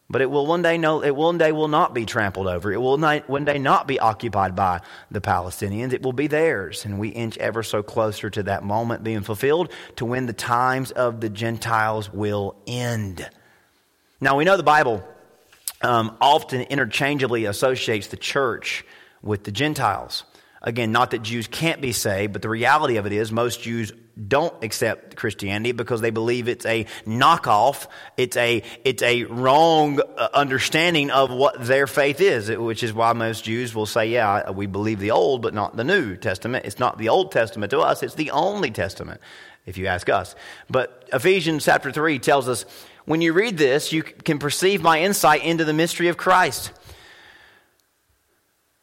But 0.08 0.22
it 0.22 0.30
will 0.30 0.46
one 0.46 0.62
day 0.62 0.78
no, 0.78 1.02
it 1.02 1.14
one 1.14 1.36
day 1.36 1.52
will 1.52 1.68
not 1.68 1.92
be 1.92 2.06
trampled 2.06 2.46
over. 2.46 2.72
It 2.72 2.80
will 2.80 2.96
not, 2.96 3.28
one 3.28 3.44
day 3.44 3.58
not 3.58 3.86
be 3.88 3.98
occupied 3.98 4.54
by 4.54 4.80
the 5.10 5.20
Palestinians. 5.20 5.92
It 5.92 6.02
will 6.02 6.14
be 6.14 6.28
theirs. 6.28 6.84
And 6.84 6.98
we 6.98 7.08
inch 7.08 7.36
ever 7.38 7.62
so 7.62 7.82
closer 7.82 8.30
to 8.30 8.44
that 8.44 8.62
moment 8.62 9.04
being 9.04 9.22
fulfilled 9.22 9.70
to 9.96 10.06
when 10.06 10.26
the 10.26 10.32
times 10.32 10.92
of 10.92 11.20
the 11.20 11.28
Gentiles 11.28 12.10
will 12.12 12.56
end. 12.66 13.28
Now 14.20 14.36
we 14.36 14.44
know 14.44 14.56
the 14.56 14.62
Bible 14.62 15.06
um, 15.82 16.16
often 16.20 16.62
interchangeably 16.62 17.44
associates 17.44 18.06
the 18.06 18.16
church 18.16 18.84
with 19.20 19.44
the 19.44 19.52
Gentiles. 19.52 20.24
Again, 20.62 20.90
not 20.90 21.12
that 21.12 21.22
Jews 21.22 21.46
can't 21.46 21.80
be 21.80 21.92
saved, 21.92 22.32
but 22.32 22.42
the 22.42 22.48
reality 22.48 22.96
of 22.96 23.06
it 23.06 23.12
is 23.12 23.30
most 23.30 23.62
Jews 23.62 23.92
don't 24.26 24.64
accept 24.64 25.14
Christianity 25.14 25.70
because 25.70 26.00
they 26.00 26.10
believe 26.10 26.48
it's 26.48 26.66
a 26.66 26.86
knockoff. 27.06 27.86
It's 28.16 28.36
a, 28.36 28.64
it's 28.84 29.02
a 29.02 29.24
wrong 29.24 30.00
uh, 30.00 30.28
understanding 30.34 31.10
of 31.10 31.30
what 31.30 31.64
their 31.64 31.86
faith 31.86 32.20
is, 32.20 32.50
which 32.50 32.82
is 32.82 32.92
why 32.92 33.12
most 33.12 33.44
Jews 33.44 33.74
will 33.74 33.86
say, 33.86 34.08
yeah, 34.08 34.50
we 34.50 34.66
believe 34.66 34.98
the 34.98 35.12
Old, 35.12 35.42
but 35.42 35.54
not 35.54 35.76
the 35.76 35.84
New 35.84 36.16
Testament. 36.16 36.64
It's 36.64 36.80
not 36.80 36.98
the 36.98 37.08
Old 37.08 37.30
Testament 37.30 37.70
to 37.70 37.78
us, 37.78 38.02
it's 38.02 38.14
the 38.14 38.32
only 38.32 38.72
Testament, 38.72 39.20
if 39.66 39.78
you 39.78 39.86
ask 39.86 40.08
us. 40.08 40.34
But 40.68 41.08
Ephesians 41.12 41.64
chapter 41.64 41.92
3 41.92 42.18
tells 42.18 42.48
us, 42.48 42.64
when 43.04 43.20
you 43.20 43.32
read 43.32 43.56
this, 43.56 43.92
you 43.92 44.02
can 44.02 44.38
perceive 44.38 44.82
my 44.82 45.00
insight 45.02 45.44
into 45.44 45.64
the 45.64 45.72
mystery 45.72 46.08
of 46.08 46.16
Christ 46.16 46.72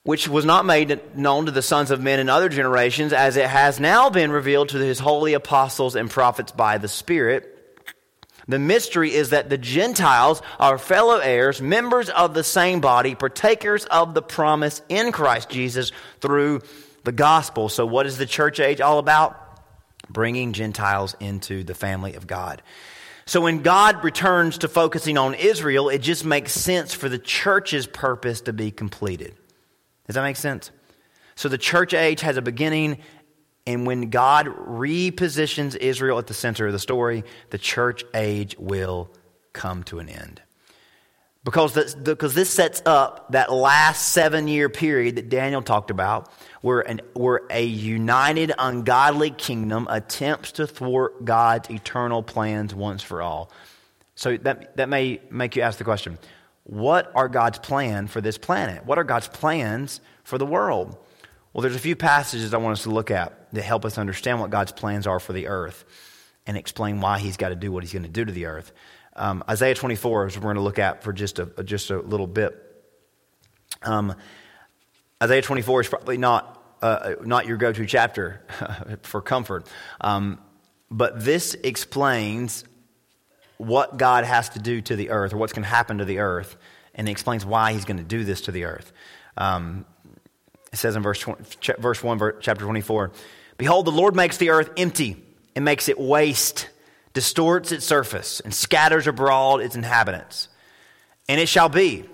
which 0.06 0.28
was 0.28 0.46
not 0.46 0.68
made 0.68 1.02
known 1.18 1.48
to 1.48 1.52
the 1.52 1.64
sons 1.64 1.90
of 1.90 2.00
men 2.00 2.20
in 2.20 2.30
other 2.30 2.48
generations, 2.48 3.12
as 3.12 3.38
it 3.38 3.48
has 3.48 3.80
now 3.80 4.08
been 4.08 4.32
revealed 4.32 4.70
to 4.70 4.78
his 4.78 5.00
holy 5.00 5.34
apostles 5.34 5.96
and 5.96 6.12
prophets 6.12 6.52
by 6.52 6.78
the 6.78 6.88
Spirit. 6.88 7.52
The 8.48 8.60
mystery 8.60 9.12
is 9.12 9.32
that 9.32 9.50
the 9.50 9.58
Gentiles 9.58 10.44
are 10.60 10.78
fellow 10.78 11.18
heirs, 11.18 11.60
members 11.60 12.12
of 12.12 12.36
the 12.36 12.44
same 12.44 12.82
body, 12.82 13.16
partakers 13.16 13.86
of 13.86 14.14
the 14.14 14.22
promise 14.22 14.84
in 14.90 15.12
Christ 15.12 15.50
Jesus 15.50 15.92
through 16.22 16.62
the 17.04 17.12
gospel. 17.12 17.68
So, 17.68 17.88
what 17.88 18.06
is 18.06 18.20
the 18.20 18.28
church 18.28 18.60
age 18.60 18.82
all 18.82 19.00
about? 19.00 19.42
Bringing 20.08 20.54
Gentiles 20.54 21.16
into 21.20 21.64
the 21.64 21.74
family 21.74 22.14
of 22.14 22.28
God. 22.28 22.62
So, 23.26 23.42
when 23.42 23.64
God 23.64 24.04
returns 24.04 24.60
to 24.60 24.68
focusing 24.68 25.18
on 25.18 25.34
Israel, 25.34 25.90
it 25.90 26.04
just 26.04 26.24
makes 26.24 26.52
sense 26.52 26.94
for 26.94 27.10
the 27.10 27.18
church's 27.18 27.88
purpose 27.88 28.42
to 28.42 28.54
be 28.54 28.70
completed. 28.70 29.36
Does 30.08 30.16
that 30.16 30.24
make 30.24 30.36
sense? 30.36 30.72
So 31.36 31.50
the 31.50 31.58
church 31.58 31.94
age 31.94 32.22
has 32.22 32.38
a 32.38 32.42
beginning, 32.42 33.00
and 33.68 33.86
when 33.86 34.10
God 34.10 34.46
repositions 34.48 35.76
Israel 35.76 36.18
at 36.20 36.28
the 36.28 36.34
center 36.34 36.68
of 36.68 36.74
the 36.74 36.80
story, 36.80 37.24
the 37.50 37.58
church 37.58 38.04
age 38.14 38.56
will 38.58 39.10
come 39.54 39.84
to 39.86 40.00
an 40.00 40.10
end. 40.10 40.42
Because 41.44 41.94
because 41.94 42.34
this 42.34 42.50
sets 42.50 42.82
up 42.88 43.32
that 43.32 43.54
last 43.54 44.10
seven 44.10 44.48
year 44.48 44.68
period 44.68 45.18
that 45.18 45.29
Daniel 45.29 45.62
talked 45.62 45.92
about, 45.92 46.32
where, 46.62 46.82
an, 46.82 47.01
where 47.14 47.42
a 47.51 47.64
united, 47.64 48.51
ungodly 48.58 49.29
kingdom 49.29 49.88
attempts 49.88 50.53
to 50.53 50.66
thwart 50.66 51.24
God's 51.24 51.70
eternal 51.70 52.24
plans 52.24 52.74
once 52.74 53.03
for 53.03 53.22
all. 53.22 53.51
So 54.16 54.38
that, 54.38 54.75
that 54.77 54.90
may 54.90 55.22
make 55.29 55.56
you 55.56 55.62
ask 55.62 55.77
the 55.77 55.84
question 55.84 56.18
what 56.66 57.12
are 57.14 57.30
God's 57.30 57.60
plan 57.60 58.08
for 58.08 58.22
this 58.22 58.40
planet? 58.40 58.86
What 58.86 58.98
are 58.98 59.04
God's 59.04 59.28
plans 59.28 60.01
for 60.24 60.40
the 60.40 60.48
world? 60.48 60.98
Well, 61.54 61.62
there's 61.62 61.75
a 61.75 61.80
few 61.80 61.96
passages 61.96 62.54
I 62.54 62.58
want 62.58 62.74
us 62.74 62.84
to 62.84 62.90
look 62.90 63.12
at 63.12 63.54
that 63.54 63.62
help 63.62 63.86
us 63.86 64.00
understand 64.00 64.40
what 64.40 64.50
God's 64.50 64.72
plans 64.72 65.06
are 65.06 65.20
for 65.20 65.32
the 65.32 65.48
earth 65.48 65.86
and 66.48 66.58
explain 66.58 67.01
why 67.01 67.20
He's 67.20 67.38
got 67.38 67.50
to 67.50 67.56
do 67.56 67.72
what 67.72 67.84
He's 67.84 67.94
going 67.94 68.04
to 68.04 68.10
do 68.10 68.25
to 68.25 68.32
the 68.32 68.48
earth. 68.48 68.74
Um, 69.16 69.44
Isaiah 69.48 69.75
24 69.75 70.28
is 70.28 70.36
what 70.36 70.44
we're 70.44 70.48
going 70.48 70.56
to 70.56 70.64
look 70.64 70.80
at 70.80 71.04
for 71.04 71.14
just 71.14 71.38
a, 71.38 71.46
just 71.64 71.92
a 71.92 72.00
little 72.00 72.28
bit. 72.28 72.60
Um, 73.84 74.16
Isaiah 75.22 75.44
24 75.44 75.82
is 75.82 75.88
probably 75.88 76.18
not, 76.18 76.78
uh, 76.82 77.14
not 77.22 77.46
your 77.46 77.58
go 77.58 77.72
to 77.72 77.86
chapter 77.86 78.42
for 79.04 79.22
comfort, 79.22 79.68
um, 80.01 80.40
but 80.90 81.24
this 81.24 81.54
explains 81.54 82.66
what 83.57 83.98
God 83.98 84.25
has 84.25 84.50
to 84.50 84.59
do 84.59 84.81
to 84.81 84.96
the 84.96 85.09
earth 85.09 85.33
or 85.33 85.37
what's 85.37 85.53
going 85.53 85.63
to 85.63 85.70
happen 85.70 86.00
to 86.00 86.05
the 86.05 86.20
earth, 86.20 86.57
and 86.94 87.07
he 87.07 87.11
explains 87.11 87.46
why 87.46 87.74
he's 87.74 87.85
going 87.85 87.98
to 87.98 88.03
do 88.03 88.24
this 88.24 88.41
to 88.41 88.51
the 88.51 88.65
earth. 88.65 88.91
Um, 89.37 89.85
it 90.72 90.77
says 90.77 90.96
in 90.96 91.03
verse, 91.03 91.20
20, 91.20 91.44
verse 91.79 92.03
1, 92.03 92.33
chapter 92.41 92.65
24 92.65 93.11
Behold, 93.57 93.85
the 93.85 93.91
Lord 93.91 94.15
makes 94.15 94.37
the 94.37 94.50
earth 94.50 94.70
empty 94.75 95.15
and 95.55 95.63
makes 95.63 95.87
it 95.87 96.00
waste, 96.00 96.70
distorts 97.13 97.72
its 97.72 97.85
surface, 97.85 98.41
and 98.41 98.53
scatters 98.53 99.07
abroad 99.07 99.61
its 99.61 99.75
inhabitants. 99.75 100.50
And 101.29 101.39
it 101.39 101.48
shall 101.48 101.70
be 101.70 102.05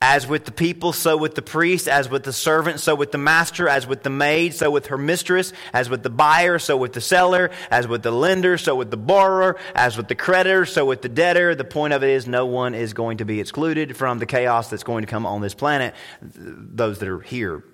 as 0.00 0.26
with 0.26 0.44
the 0.44 0.52
people, 0.52 0.92
so 0.92 1.16
with 1.16 1.34
the 1.34 1.42
priest, 1.42 1.88
as 1.88 2.10
with 2.10 2.22
the 2.22 2.32
servant, 2.32 2.80
so 2.80 2.94
with 2.94 3.12
the 3.12 3.18
master, 3.18 3.66
as 3.66 3.86
with 3.86 4.02
the 4.02 4.10
maid, 4.10 4.54
so 4.54 4.70
with 4.70 4.86
her 4.86 4.98
mistress, 4.98 5.54
as 5.72 5.88
with 5.88 6.02
the 6.02 6.10
buyer, 6.10 6.58
so 6.58 6.76
with 6.76 6.92
the 6.92 7.00
seller, 7.00 7.50
as 7.70 7.88
with 7.88 8.02
the 8.02 8.10
lender, 8.10 8.58
so 8.58 8.74
with 8.74 8.90
the 8.90 8.98
borrower, 8.98 9.56
as 9.74 9.96
with 9.96 10.08
the 10.08 10.14
creditor, 10.14 10.66
so 10.66 10.84
with 10.84 11.00
the 11.00 11.08
debtor. 11.08 11.54
The 11.54 11.64
point 11.64 11.94
of 11.94 12.02
it 12.02 12.10
is 12.10 12.26
no 12.26 12.44
one 12.44 12.74
is 12.74 12.92
going 12.92 13.18
to 13.18 13.24
be 13.24 13.40
excluded 13.40 13.96
from 13.96 14.18
the 14.18 14.26
chaos 14.26 14.68
that's 14.68 14.84
going 14.84 15.02
to 15.02 15.08
come 15.08 15.24
on 15.24 15.40
this 15.40 15.54
planet, 15.54 15.94
those 16.20 16.98
that 16.98 17.08
are 17.08 17.20
here, 17.20 17.64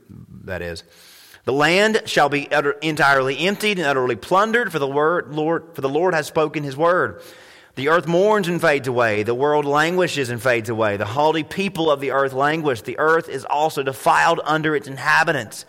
that 0.44 0.62
is. 0.62 0.84
The 1.44 1.52
land 1.52 2.02
shall 2.04 2.28
be 2.28 2.48
utter, 2.52 2.70
entirely 2.82 3.36
emptied 3.36 3.78
and 3.78 3.86
utterly 3.88 4.14
plundered, 4.14 4.70
for 4.70 4.78
the 4.78 4.86
word, 4.86 5.34
Lord, 5.34 5.74
for 5.74 5.80
the 5.80 5.88
Lord 5.88 6.14
has 6.14 6.28
spoken 6.28 6.62
his 6.62 6.76
word. 6.76 7.20
The 7.74 7.88
earth 7.88 8.06
mourns 8.06 8.48
and 8.48 8.60
fades 8.60 8.86
away. 8.86 9.22
The 9.22 9.34
world 9.34 9.64
languishes 9.64 10.28
and 10.28 10.42
fades 10.42 10.68
away. 10.68 10.98
The 10.98 11.06
haughty 11.06 11.42
people 11.42 11.90
of 11.90 12.00
the 12.00 12.10
earth 12.10 12.34
languish. 12.34 12.82
The 12.82 12.98
earth 12.98 13.30
is 13.30 13.46
also 13.46 13.82
defiled 13.82 14.40
under 14.44 14.76
its 14.76 14.86
inhabitants. 14.86 15.64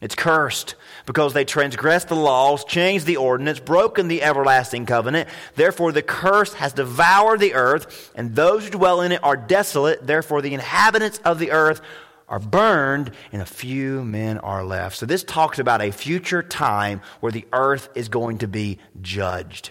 It's 0.00 0.14
cursed 0.14 0.74
because 1.04 1.34
they 1.34 1.44
transgressed 1.44 2.08
the 2.08 2.16
laws, 2.16 2.64
changed 2.64 3.04
the 3.04 3.18
ordinance, 3.18 3.60
broken 3.60 4.08
the 4.08 4.22
everlasting 4.22 4.86
covenant. 4.86 5.28
Therefore, 5.54 5.92
the 5.92 6.02
curse 6.02 6.54
has 6.54 6.72
devoured 6.72 7.38
the 7.38 7.54
earth, 7.54 8.10
and 8.14 8.34
those 8.34 8.64
who 8.64 8.70
dwell 8.70 9.02
in 9.02 9.12
it 9.12 9.22
are 9.22 9.36
desolate. 9.36 10.06
Therefore, 10.06 10.40
the 10.40 10.54
inhabitants 10.54 11.18
of 11.18 11.38
the 11.38 11.52
earth 11.52 11.82
are 12.28 12.40
burned, 12.40 13.12
and 13.30 13.42
a 13.42 13.46
few 13.46 14.02
men 14.02 14.38
are 14.38 14.64
left. 14.64 14.96
So, 14.96 15.06
this 15.06 15.22
talks 15.22 15.58
about 15.58 15.82
a 15.82 15.92
future 15.92 16.42
time 16.42 17.02
where 17.20 17.30
the 17.30 17.46
earth 17.52 17.90
is 17.94 18.08
going 18.08 18.38
to 18.38 18.48
be 18.48 18.78
judged 19.02 19.70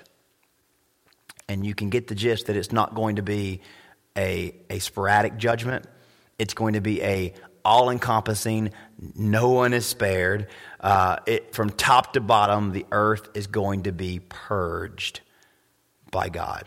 and 1.51 1.65
you 1.65 1.75
can 1.75 1.89
get 1.89 2.07
the 2.07 2.15
gist 2.15 2.45
that 2.47 2.55
it's 2.55 2.71
not 2.71 2.95
going 2.95 3.17
to 3.17 3.21
be 3.21 3.59
a, 4.17 4.55
a 4.69 4.79
sporadic 4.79 5.35
judgment. 5.35 5.85
It's 6.39 6.53
going 6.53 6.75
to 6.75 6.81
be 6.81 7.01
a 7.03 7.33
all 7.63 7.89
encompassing, 7.89 8.71
no 9.15 9.49
one 9.49 9.73
is 9.73 9.85
spared. 9.85 10.47
Uh, 10.79 11.17
it, 11.27 11.53
from 11.53 11.69
top 11.69 12.13
to 12.13 12.21
bottom, 12.21 12.71
the 12.71 12.85
earth 12.91 13.29
is 13.35 13.47
going 13.47 13.83
to 13.83 13.91
be 13.91 14.19
purged 14.29 15.19
by 16.09 16.29
God. 16.29 16.63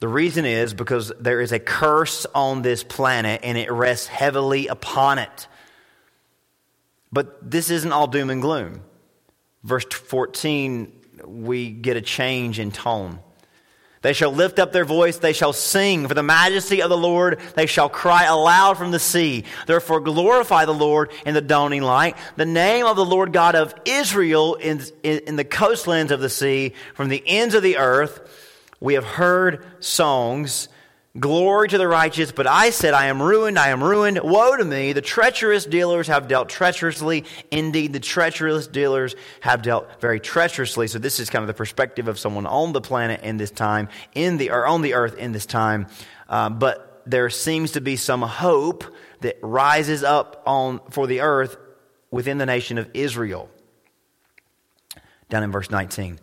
The 0.00 0.08
reason 0.08 0.44
is 0.44 0.74
because 0.74 1.12
there 1.20 1.40
is 1.40 1.52
a 1.52 1.60
curse 1.60 2.26
on 2.34 2.62
this 2.62 2.82
planet 2.82 3.40
and 3.44 3.56
it 3.56 3.70
rests 3.70 4.08
heavily 4.08 4.66
upon 4.66 5.18
it. 5.18 5.46
But 7.12 7.50
this 7.50 7.70
isn't 7.70 7.92
all 7.92 8.08
doom 8.08 8.30
and 8.30 8.42
gloom. 8.42 8.82
Verse 9.62 9.84
14 9.84 11.01
we 11.26 11.70
get 11.70 11.96
a 11.96 12.00
change 12.00 12.58
in 12.58 12.70
tone. 12.70 13.18
They 14.02 14.12
shall 14.12 14.32
lift 14.32 14.58
up 14.58 14.72
their 14.72 14.84
voice, 14.84 15.18
they 15.18 15.32
shall 15.32 15.52
sing 15.52 16.08
for 16.08 16.14
the 16.14 16.24
majesty 16.24 16.82
of 16.82 16.90
the 16.90 16.98
Lord, 16.98 17.40
they 17.54 17.66
shall 17.66 17.88
cry 17.88 18.24
aloud 18.24 18.76
from 18.76 18.90
the 18.90 18.98
sea. 18.98 19.44
Therefore 19.66 20.00
glorify 20.00 20.64
the 20.64 20.74
Lord 20.74 21.12
in 21.24 21.34
the 21.34 21.40
dawning 21.40 21.82
light. 21.82 22.16
The 22.36 22.44
name 22.44 22.84
of 22.84 22.96
the 22.96 23.04
Lord 23.04 23.32
God 23.32 23.54
of 23.54 23.74
Israel 23.84 24.56
in, 24.56 24.82
in, 25.04 25.36
the 25.36 25.44
coastlands 25.44 26.10
of 26.10 26.20
the 26.20 26.28
sea, 26.28 26.74
from 26.94 27.08
the 27.08 27.22
ends 27.24 27.54
of 27.54 27.62
the 27.62 27.78
earth. 27.78 28.28
We 28.80 28.94
have 28.94 29.04
heard 29.04 29.64
songs 29.78 30.68
Glory 31.20 31.68
to 31.68 31.76
the 31.76 31.86
righteous, 31.86 32.32
but 32.32 32.46
I 32.46 32.70
said, 32.70 32.94
I 32.94 33.06
am 33.06 33.20
ruined, 33.20 33.58
I 33.58 33.68
am 33.68 33.84
ruined. 33.84 34.18
Woe 34.22 34.56
to 34.56 34.64
me! 34.64 34.94
The 34.94 35.02
treacherous 35.02 35.66
dealers 35.66 36.06
have 36.06 36.26
dealt 36.26 36.48
treacherously. 36.48 37.26
Indeed, 37.50 37.92
the 37.92 38.00
treacherous 38.00 38.66
dealers 38.66 39.14
have 39.42 39.60
dealt 39.60 40.00
very 40.00 40.20
treacherously. 40.20 40.86
So 40.86 40.98
this 40.98 41.20
is 41.20 41.28
kind 41.28 41.42
of 41.42 41.48
the 41.48 41.54
perspective 41.54 42.08
of 42.08 42.18
someone 42.18 42.46
on 42.46 42.72
the 42.72 42.80
planet 42.80 43.20
in 43.22 43.36
this 43.36 43.50
time, 43.50 43.90
in 44.14 44.38
the 44.38 44.52
or 44.52 44.66
on 44.66 44.80
the 44.80 44.94
earth 44.94 45.18
in 45.18 45.32
this 45.32 45.44
time. 45.44 45.86
Uh, 46.30 46.48
but 46.48 47.02
there 47.04 47.28
seems 47.28 47.72
to 47.72 47.82
be 47.82 47.96
some 47.96 48.22
hope 48.22 48.82
that 49.20 49.36
rises 49.42 50.02
up 50.02 50.42
on 50.46 50.80
for 50.88 51.06
the 51.06 51.20
earth 51.20 51.58
within 52.10 52.38
the 52.38 52.46
nation 52.46 52.78
of 52.78 52.88
Israel. 52.94 53.50
Down 55.28 55.42
in 55.42 55.52
verse 55.52 55.70
19. 55.70 56.18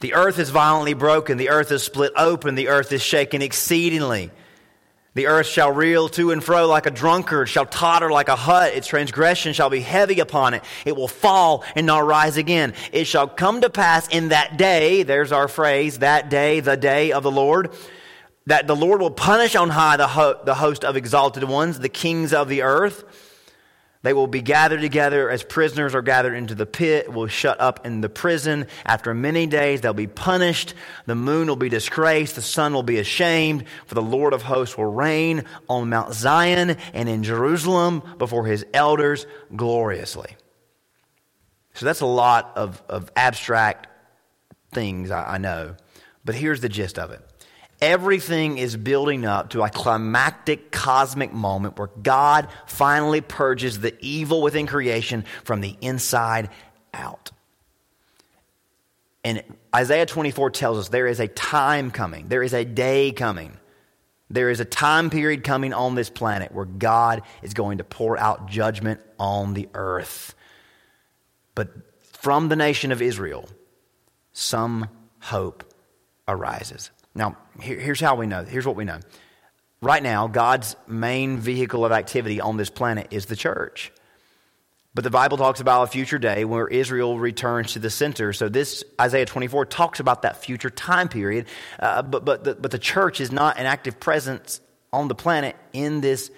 The 0.00 0.14
earth 0.14 0.38
is 0.38 0.50
violently 0.50 0.94
broken. 0.94 1.36
The 1.36 1.50
earth 1.50 1.70
is 1.70 1.82
split 1.82 2.12
open. 2.16 2.54
The 2.54 2.68
earth 2.68 2.92
is 2.92 3.02
shaken 3.02 3.42
exceedingly. 3.42 4.30
The 5.14 5.26
earth 5.26 5.46
shall 5.46 5.72
reel 5.72 6.08
to 6.10 6.30
and 6.30 6.42
fro 6.42 6.68
like 6.68 6.86
a 6.86 6.90
drunkard, 6.90 7.48
shall 7.48 7.66
totter 7.66 8.10
like 8.10 8.28
a 8.28 8.36
hut. 8.36 8.74
Its 8.74 8.86
transgression 8.86 9.52
shall 9.52 9.68
be 9.68 9.80
heavy 9.80 10.20
upon 10.20 10.54
it. 10.54 10.62
It 10.84 10.94
will 10.96 11.08
fall 11.08 11.64
and 11.74 11.84
not 11.84 12.06
rise 12.06 12.36
again. 12.36 12.74
It 12.92 13.06
shall 13.06 13.26
come 13.26 13.60
to 13.62 13.70
pass 13.70 14.06
in 14.08 14.28
that 14.28 14.56
day, 14.56 15.02
there's 15.02 15.32
our 15.32 15.48
phrase, 15.48 15.98
that 15.98 16.30
day, 16.30 16.60
the 16.60 16.76
day 16.76 17.10
of 17.10 17.24
the 17.24 17.30
Lord, 17.30 17.72
that 18.46 18.68
the 18.68 18.76
Lord 18.76 19.00
will 19.00 19.10
punish 19.10 19.56
on 19.56 19.68
high 19.68 19.96
the, 19.96 20.06
ho- 20.06 20.40
the 20.44 20.54
host 20.54 20.84
of 20.84 20.96
exalted 20.96 21.42
ones, 21.42 21.80
the 21.80 21.88
kings 21.88 22.32
of 22.32 22.48
the 22.48 22.62
earth 22.62 23.04
they 24.02 24.14
will 24.14 24.26
be 24.26 24.40
gathered 24.40 24.80
together 24.80 25.28
as 25.28 25.42
prisoners 25.42 25.94
are 25.94 26.00
gathered 26.00 26.34
into 26.34 26.54
the 26.54 26.64
pit, 26.64 27.12
will 27.12 27.26
shut 27.26 27.60
up 27.60 27.84
in 27.84 28.00
the 28.00 28.08
prison. 28.08 28.66
After 28.86 29.12
many 29.12 29.46
days, 29.46 29.82
they'll 29.82 29.92
be 29.92 30.06
punished. 30.06 30.72
The 31.04 31.14
moon 31.14 31.48
will 31.48 31.56
be 31.56 31.68
disgraced. 31.68 32.34
The 32.34 32.42
sun 32.42 32.72
will 32.72 32.82
be 32.82 32.98
ashamed. 32.98 33.64
For 33.86 33.94
the 33.94 34.02
Lord 34.02 34.32
of 34.32 34.42
hosts 34.42 34.78
will 34.78 34.90
reign 34.90 35.44
on 35.68 35.90
Mount 35.90 36.14
Zion 36.14 36.76
and 36.94 37.08
in 37.10 37.22
Jerusalem 37.22 38.02
before 38.16 38.46
his 38.46 38.64
elders 38.72 39.26
gloriously. 39.54 40.34
So 41.74 41.84
that's 41.84 42.00
a 42.00 42.06
lot 42.06 42.52
of, 42.56 42.82
of 42.88 43.10
abstract 43.16 43.86
things, 44.72 45.10
I, 45.10 45.34
I 45.34 45.38
know. 45.38 45.76
But 46.24 46.34
here's 46.34 46.60
the 46.60 46.68
gist 46.70 46.98
of 46.98 47.10
it 47.10 47.20
Everything 47.80 48.58
is 48.58 48.76
building 48.76 49.24
up 49.24 49.50
to 49.50 49.62
a 49.62 49.70
climactic 49.70 50.70
cosmic 50.70 51.32
moment 51.32 51.78
where 51.78 51.88
God 52.02 52.48
finally 52.66 53.22
purges 53.22 53.80
the 53.80 53.96
evil 54.00 54.42
within 54.42 54.66
creation 54.66 55.24
from 55.44 55.62
the 55.62 55.76
inside 55.80 56.50
out. 56.92 57.30
And 59.24 59.42
Isaiah 59.74 60.06
24 60.06 60.50
tells 60.50 60.78
us 60.78 60.88
there 60.88 61.06
is 61.06 61.20
a 61.20 61.28
time 61.28 61.90
coming, 61.90 62.28
there 62.28 62.42
is 62.42 62.52
a 62.52 62.64
day 62.64 63.12
coming, 63.12 63.56
there 64.28 64.50
is 64.50 64.60
a 64.60 64.64
time 64.64 65.10
period 65.10 65.42
coming 65.42 65.72
on 65.72 65.94
this 65.94 66.10
planet 66.10 66.52
where 66.52 66.66
God 66.66 67.22
is 67.42 67.54
going 67.54 67.78
to 67.78 67.84
pour 67.84 68.18
out 68.18 68.48
judgment 68.48 69.00
on 69.18 69.54
the 69.54 69.68
earth. 69.74 70.34
But 71.54 71.70
from 72.00 72.48
the 72.48 72.56
nation 72.56 72.92
of 72.92 73.02
Israel, 73.02 73.48
some 74.32 74.88
hope 75.18 75.64
arises. 76.28 76.90
Now, 77.14 77.36
here, 77.60 77.78
here's 77.78 78.00
how 78.00 78.14
we 78.14 78.26
know. 78.26 78.44
Here's 78.44 78.66
what 78.66 78.76
we 78.76 78.84
know. 78.84 79.00
Right 79.82 80.02
now, 80.02 80.26
God's 80.28 80.76
main 80.86 81.38
vehicle 81.38 81.84
of 81.84 81.92
activity 81.92 82.40
on 82.40 82.56
this 82.56 82.70
planet 82.70 83.08
is 83.10 83.26
the 83.26 83.36
church. 83.36 83.92
But 84.92 85.04
the 85.04 85.10
Bible 85.10 85.38
talks 85.38 85.60
about 85.60 85.84
a 85.84 85.86
future 85.86 86.18
day 86.18 86.44
where 86.44 86.66
Israel 86.66 87.18
returns 87.18 87.74
to 87.74 87.78
the 87.78 87.90
center. 87.90 88.32
So 88.32 88.48
this 88.48 88.82
Isaiah 89.00 89.24
24 89.24 89.66
talks 89.66 90.00
about 90.00 90.22
that 90.22 90.42
future 90.42 90.70
time 90.70 91.08
period. 91.08 91.46
Uh, 91.78 92.02
but, 92.02 92.24
but, 92.24 92.44
the, 92.44 92.54
but 92.56 92.72
the 92.72 92.78
church 92.78 93.20
is 93.20 93.30
not 93.30 93.58
an 93.58 93.66
active 93.66 94.00
presence 94.00 94.60
on 94.92 95.08
the 95.08 95.14
planet 95.14 95.56
in 95.72 96.00
this 96.00 96.30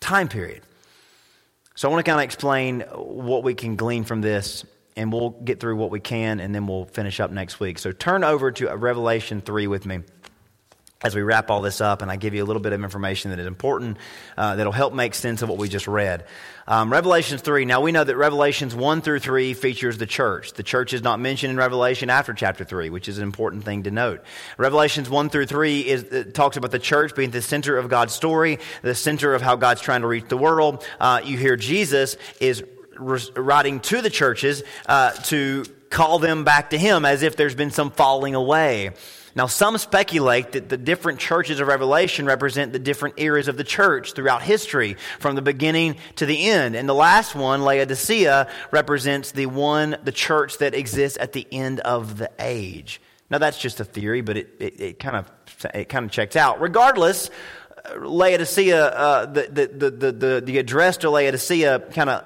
time 0.00 0.28
period. 0.28 0.62
So 1.74 1.88
I 1.88 1.92
want 1.92 2.04
to 2.04 2.10
kind 2.10 2.20
of 2.20 2.24
explain 2.24 2.80
what 2.80 3.44
we 3.44 3.54
can 3.54 3.76
glean 3.76 4.04
from 4.04 4.22
this 4.22 4.64
and 4.96 5.12
we'll 5.12 5.30
get 5.30 5.60
through 5.60 5.76
what 5.76 5.90
we 5.90 6.00
can, 6.00 6.40
and 6.40 6.54
then 6.54 6.66
we'll 6.66 6.86
finish 6.86 7.20
up 7.20 7.30
next 7.30 7.60
week. 7.60 7.78
So 7.78 7.92
turn 7.92 8.24
over 8.24 8.50
to 8.52 8.74
Revelation 8.74 9.40
3 9.40 9.66
with 9.66 9.86
me 9.86 10.00
as 11.04 11.14
we 11.14 11.20
wrap 11.20 11.50
all 11.50 11.60
this 11.60 11.82
up, 11.82 12.00
and 12.00 12.10
I 12.10 12.16
give 12.16 12.32
you 12.32 12.42
a 12.42 12.46
little 12.46 12.60
bit 12.60 12.72
of 12.72 12.82
information 12.82 13.30
that 13.30 13.38
is 13.38 13.46
important 13.46 13.98
uh, 14.36 14.56
that'll 14.56 14.72
help 14.72 14.94
make 14.94 15.14
sense 15.14 15.42
of 15.42 15.48
what 15.48 15.58
we 15.58 15.68
just 15.68 15.86
read. 15.86 16.24
Um, 16.66 16.90
Revelations 16.90 17.42
3. 17.42 17.66
Now 17.66 17.82
we 17.82 17.92
know 17.92 18.02
that 18.02 18.16
Revelations 18.16 18.74
1 18.74 19.02
through 19.02 19.20
3 19.20 19.52
features 19.52 19.98
the 19.98 20.06
church. 20.06 20.54
The 20.54 20.62
church 20.62 20.94
is 20.94 21.02
not 21.02 21.20
mentioned 21.20 21.50
in 21.50 21.58
Revelation 21.58 22.08
after 22.08 22.32
chapter 22.32 22.64
3, 22.64 22.88
which 22.88 23.08
is 23.08 23.18
an 23.18 23.24
important 23.24 23.64
thing 23.64 23.82
to 23.82 23.90
note. 23.90 24.24
Revelations 24.56 25.10
1 25.10 25.28
through 25.28 25.46
3 25.46 25.80
is, 25.80 26.32
talks 26.32 26.56
about 26.56 26.70
the 26.70 26.78
church 26.78 27.14
being 27.14 27.30
the 27.30 27.42
center 27.42 27.76
of 27.76 27.90
God's 27.90 28.14
story, 28.14 28.58
the 28.80 28.94
center 28.94 29.34
of 29.34 29.42
how 29.42 29.54
God's 29.54 29.82
trying 29.82 30.00
to 30.00 30.08
reach 30.08 30.28
the 30.28 30.38
world. 30.38 30.84
Uh, 30.98 31.20
you 31.22 31.36
hear 31.36 31.56
Jesus 31.56 32.16
is 32.40 32.64
writing 32.98 33.80
to 33.80 34.02
the 34.02 34.10
churches 34.10 34.62
uh, 34.86 35.12
to 35.24 35.64
call 35.90 36.18
them 36.18 36.44
back 36.44 36.70
to 36.70 36.78
Him 36.78 37.04
as 37.04 37.22
if 37.22 37.36
there's 37.36 37.54
been 37.54 37.70
some 37.70 37.90
falling 37.90 38.34
away. 38.34 38.90
Now, 39.34 39.46
some 39.46 39.76
speculate 39.76 40.52
that 40.52 40.70
the 40.70 40.78
different 40.78 41.20
churches 41.20 41.60
of 41.60 41.68
Revelation 41.68 42.24
represent 42.24 42.72
the 42.72 42.78
different 42.78 43.16
eras 43.18 43.48
of 43.48 43.58
the 43.58 43.64
church 43.64 44.14
throughout 44.14 44.42
history, 44.42 44.96
from 45.18 45.36
the 45.36 45.42
beginning 45.42 45.96
to 46.16 46.24
the 46.24 46.48
end. 46.48 46.74
And 46.74 46.88
the 46.88 46.94
last 46.94 47.34
one, 47.34 47.60
Laodicea, 47.62 48.50
represents 48.70 49.32
the 49.32 49.44
one, 49.44 49.98
the 50.02 50.12
church 50.12 50.56
that 50.58 50.74
exists 50.74 51.18
at 51.20 51.34
the 51.34 51.46
end 51.52 51.80
of 51.80 52.16
the 52.16 52.30
age. 52.38 52.98
Now, 53.28 53.36
that's 53.36 53.58
just 53.58 53.78
a 53.78 53.84
theory, 53.84 54.22
but 54.22 54.38
it, 54.38 54.54
it, 54.58 54.80
it 54.80 54.98
kind 54.98 55.16
of 55.16 55.30
it 55.74 55.90
kind 55.90 56.06
of 56.06 56.10
checks 56.10 56.36
out. 56.36 56.60
Regardless, 56.62 57.28
Laodicea, 57.98 58.86
uh, 58.86 59.26
the, 59.26 59.42
the, 59.42 59.90
the, 59.90 60.12
the, 60.12 60.42
the 60.44 60.58
address 60.58 60.96
to 60.98 61.10
Laodicea 61.10 61.80
kind 61.92 62.10
of 62.10 62.24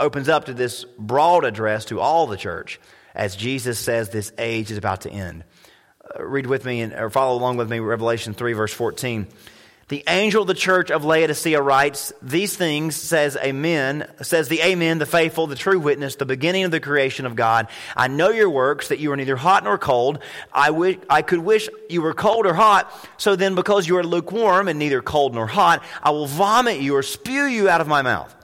opens 0.00 0.28
up 0.28 0.46
to 0.46 0.54
this 0.54 0.84
broad 0.98 1.44
address 1.44 1.86
to 1.86 2.00
all 2.00 2.26
the 2.26 2.36
church 2.36 2.80
as 3.18 3.36
Jesus 3.36 3.78
says 3.78 4.08
this 4.08 4.32
age 4.38 4.70
is 4.70 4.78
about 4.78 5.02
to 5.02 5.10
end. 5.10 5.44
Uh, 6.18 6.24
read 6.24 6.46
with 6.46 6.64
me 6.64 6.80
and, 6.80 6.92
or 6.94 7.10
follow 7.10 7.36
along 7.36 7.56
with 7.56 7.68
me, 7.68 7.80
Revelation 7.80 8.32
3, 8.32 8.52
verse 8.54 8.72
14. 8.72 9.26
The 9.88 10.04
angel 10.06 10.42
of 10.42 10.48
the 10.48 10.54
church 10.54 10.90
of 10.90 11.06
Laodicea 11.06 11.62
writes, 11.62 12.12
These 12.20 12.54
things 12.54 12.94
says 12.94 13.38
Amen, 13.38 14.06
says 14.20 14.48
the 14.48 14.60
Amen, 14.60 14.98
the 14.98 15.06
faithful, 15.06 15.46
the 15.46 15.56
true 15.56 15.80
witness, 15.80 16.16
the 16.16 16.26
beginning 16.26 16.64
of 16.64 16.70
the 16.70 16.78
creation 16.78 17.24
of 17.24 17.34
God. 17.34 17.68
I 17.96 18.06
know 18.06 18.28
your 18.28 18.50
works, 18.50 18.88
that 18.88 18.98
you 18.98 19.10
are 19.12 19.16
neither 19.16 19.34
hot 19.34 19.64
nor 19.64 19.78
cold. 19.78 20.18
I, 20.52 20.70
wish, 20.70 20.98
I 21.08 21.22
could 21.22 21.38
wish 21.38 21.70
you 21.88 22.02
were 22.02 22.12
cold 22.12 22.46
or 22.46 22.52
hot. 22.52 22.92
So 23.16 23.34
then, 23.34 23.54
because 23.54 23.88
you 23.88 23.96
are 23.96 24.04
lukewarm 24.04 24.68
and 24.68 24.78
neither 24.78 25.00
cold 25.00 25.34
nor 25.34 25.46
hot, 25.46 25.82
I 26.02 26.10
will 26.10 26.26
vomit 26.26 26.80
you 26.80 26.94
or 26.94 27.02
spew 27.02 27.44
you 27.44 27.70
out 27.70 27.80
of 27.80 27.88
my 27.88 28.02
mouth. 28.02 28.34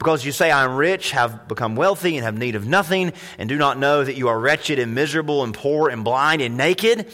Because 0.00 0.24
you 0.24 0.32
say, 0.32 0.50
I 0.50 0.64
am 0.64 0.76
rich, 0.76 1.10
have 1.10 1.46
become 1.46 1.76
wealthy, 1.76 2.16
and 2.16 2.24
have 2.24 2.34
need 2.34 2.54
of 2.54 2.66
nothing, 2.66 3.12
and 3.36 3.50
do 3.50 3.58
not 3.58 3.78
know 3.78 4.02
that 4.02 4.16
you 4.16 4.28
are 4.28 4.40
wretched 4.40 4.78
and 4.78 4.94
miserable 4.94 5.44
and 5.44 5.52
poor 5.52 5.90
and 5.90 6.02
blind 6.04 6.40
and 6.40 6.56
naked. 6.56 7.12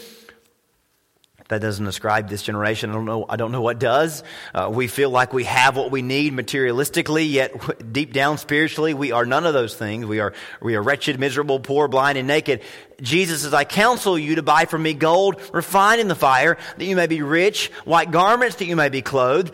That 1.49 1.59
doesn't 1.59 1.83
describe 1.83 2.29
this 2.29 2.43
generation. 2.43 2.89
I 2.89 2.93
don't 2.93 3.03
know. 3.03 3.25
I 3.27 3.35
don't 3.35 3.51
know 3.51 3.61
what 3.61 3.77
does. 3.77 4.23
Uh, 4.53 4.69
we 4.71 4.87
feel 4.87 5.09
like 5.09 5.33
we 5.33 5.43
have 5.43 5.75
what 5.75 5.91
we 5.91 6.01
need 6.01 6.31
materialistically, 6.31 7.29
yet 7.29 7.91
deep 7.91 8.13
down 8.13 8.37
spiritually, 8.37 8.93
we 8.93 9.11
are 9.11 9.25
none 9.25 9.45
of 9.45 9.53
those 9.53 9.75
things. 9.75 10.05
We 10.05 10.21
are 10.21 10.33
we 10.61 10.75
are 10.75 10.81
wretched, 10.81 11.19
miserable, 11.19 11.59
poor, 11.59 11.89
blind, 11.89 12.17
and 12.17 12.25
naked. 12.25 12.61
Jesus 13.01 13.41
says, 13.41 13.53
"I 13.53 13.65
counsel 13.65 14.17
you 14.17 14.35
to 14.35 14.43
buy 14.43 14.63
from 14.63 14.83
me 14.83 14.93
gold 14.93 15.41
refined 15.51 15.99
in 15.99 16.07
the 16.07 16.15
fire, 16.15 16.57
that 16.77 16.85
you 16.85 16.95
may 16.95 17.07
be 17.07 17.21
rich; 17.21 17.69
white 17.83 18.11
garments, 18.11 18.55
that 18.57 18.65
you 18.65 18.77
may 18.77 18.87
be 18.87 19.01
clothed." 19.01 19.53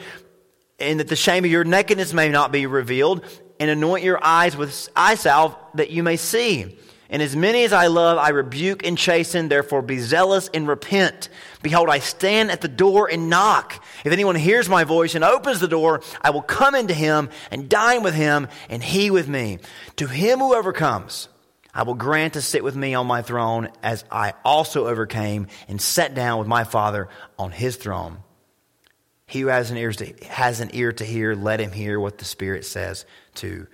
And 0.84 1.00
that 1.00 1.08
the 1.08 1.16
shame 1.16 1.46
of 1.46 1.52
your 1.52 1.64
nakedness 1.64 2.14
may 2.14 2.30
not 2.30 2.52
be 2.52 2.66
revealed, 2.66 3.26
and 3.60 3.70
anoint 3.70 4.04
your 4.04 4.24
eyes 4.24 4.58
with 4.58 4.90
eye 4.96 5.16
salve 5.16 5.56
that 5.76 5.90
you 5.90 6.04
may 6.04 6.18
see. 6.18 6.78
And 7.10 7.22
as 7.22 7.36
many 7.36 7.64
as 7.64 7.74
I 7.74 7.88
love, 7.88 8.18
I 8.18 8.30
rebuke 8.30 8.86
and 8.86 8.98
chasten. 8.98 9.48
Therefore, 9.48 9.84
be 9.84 10.00
zealous 10.00 10.50
and 10.52 10.68
repent. 10.68 11.30
Behold, 11.62 11.88
I 11.88 12.00
stand 12.00 12.50
at 12.50 12.62
the 12.62 12.68
door 12.68 13.08
and 13.08 13.30
knock. 13.30 13.84
If 14.04 14.12
anyone 14.12 14.36
hears 14.36 14.68
my 14.68 14.84
voice 14.84 15.14
and 15.14 15.24
opens 15.24 15.60
the 15.60 15.68
door, 15.68 16.02
I 16.22 16.32
will 16.32 16.42
come 16.42 16.74
into 16.74 16.96
him 16.96 17.30
and 17.52 17.70
dine 17.70 18.02
with 18.02 18.16
him, 18.16 18.48
and 18.68 18.84
he 18.84 19.12
with 19.12 19.28
me. 19.28 19.60
To 19.98 20.08
him 20.08 20.40
who 20.40 20.56
overcomes, 20.56 21.30
I 21.72 21.84
will 21.84 21.94
grant 21.94 22.34
to 22.34 22.42
sit 22.42 22.64
with 22.64 22.76
me 22.76 22.96
on 22.96 23.06
my 23.06 23.22
throne, 23.22 23.70
as 23.84 24.04
I 24.10 24.34
also 24.44 24.88
overcame 24.88 25.48
and 25.68 25.80
sat 25.80 26.16
down 26.16 26.40
with 26.40 26.48
my 26.48 26.64
Father 26.64 27.10
on 27.38 27.52
his 27.52 27.76
throne. 27.76 28.18
He 29.26 29.42
who 29.42 29.48
has 29.48 29.72
an, 29.72 29.78
ear 29.78 29.92
to, 29.92 30.14
has 30.26 30.60
an 30.60 30.70
ear 30.74 30.92
to 30.92 31.06
hear, 31.06 31.34
let 31.36 31.60
him 31.60 31.72
hear 31.72 32.00
what 32.00 32.18
the 32.18 32.26
Spirit 32.26 32.66
says 32.66 33.06
to 33.36 33.68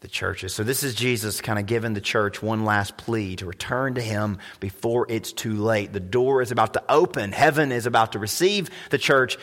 the 0.00 0.08
churches. 0.08 0.54
So 0.54 0.64
this 0.64 0.82
is 0.82 0.94
Jesus 0.94 1.40
kind 1.40 1.58
of 1.58 1.66
giving 1.66 1.92
the 1.92 2.00
church 2.00 2.42
one 2.42 2.64
last 2.64 2.96
plea 2.96 3.36
to 3.36 3.46
return 3.46 3.94
to 3.94 4.00
him 4.00 4.38
before 4.58 5.06
it's 5.08 5.32
too 5.32 5.54
late. 5.54 5.92
The 5.92 6.00
door 6.00 6.40
is 6.40 6.50
about 6.50 6.72
to 6.72 6.82
open. 6.88 7.32
Heaven 7.32 7.70
is 7.70 7.86
about 7.86 8.12
to 8.12 8.18
receive 8.18 8.70
the 8.88 8.98
church, 8.98 9.36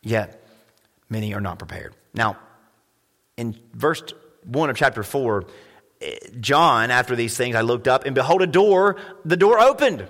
yet 0.00 0.46
many 1.08 1.34
are 1.34 1.40
not 1.40 1.58
prepared. 1.58 1.94
Now, 2.14 2.38
in 3.36 3.58
verse 3.74 4.02
1 4.44 4.70
of 4.70 4.76
chapter 4.76 5.02
4, 5.02 5.44
eh, 6.00 6.16
John, 6.40 6.92
after 6.92 7.16
these 7.16 7.36
things, 7.36 7.56
I 7.56 7.62
looked 7.62 7.88
up 7.88 8.04
and 8.04 8.14
behold 8.14 8.42
a 8.42 8.46
door, 8.46 8.96
the 9.24 9.36
door 9.36 9.58
opened. 9.58 10.08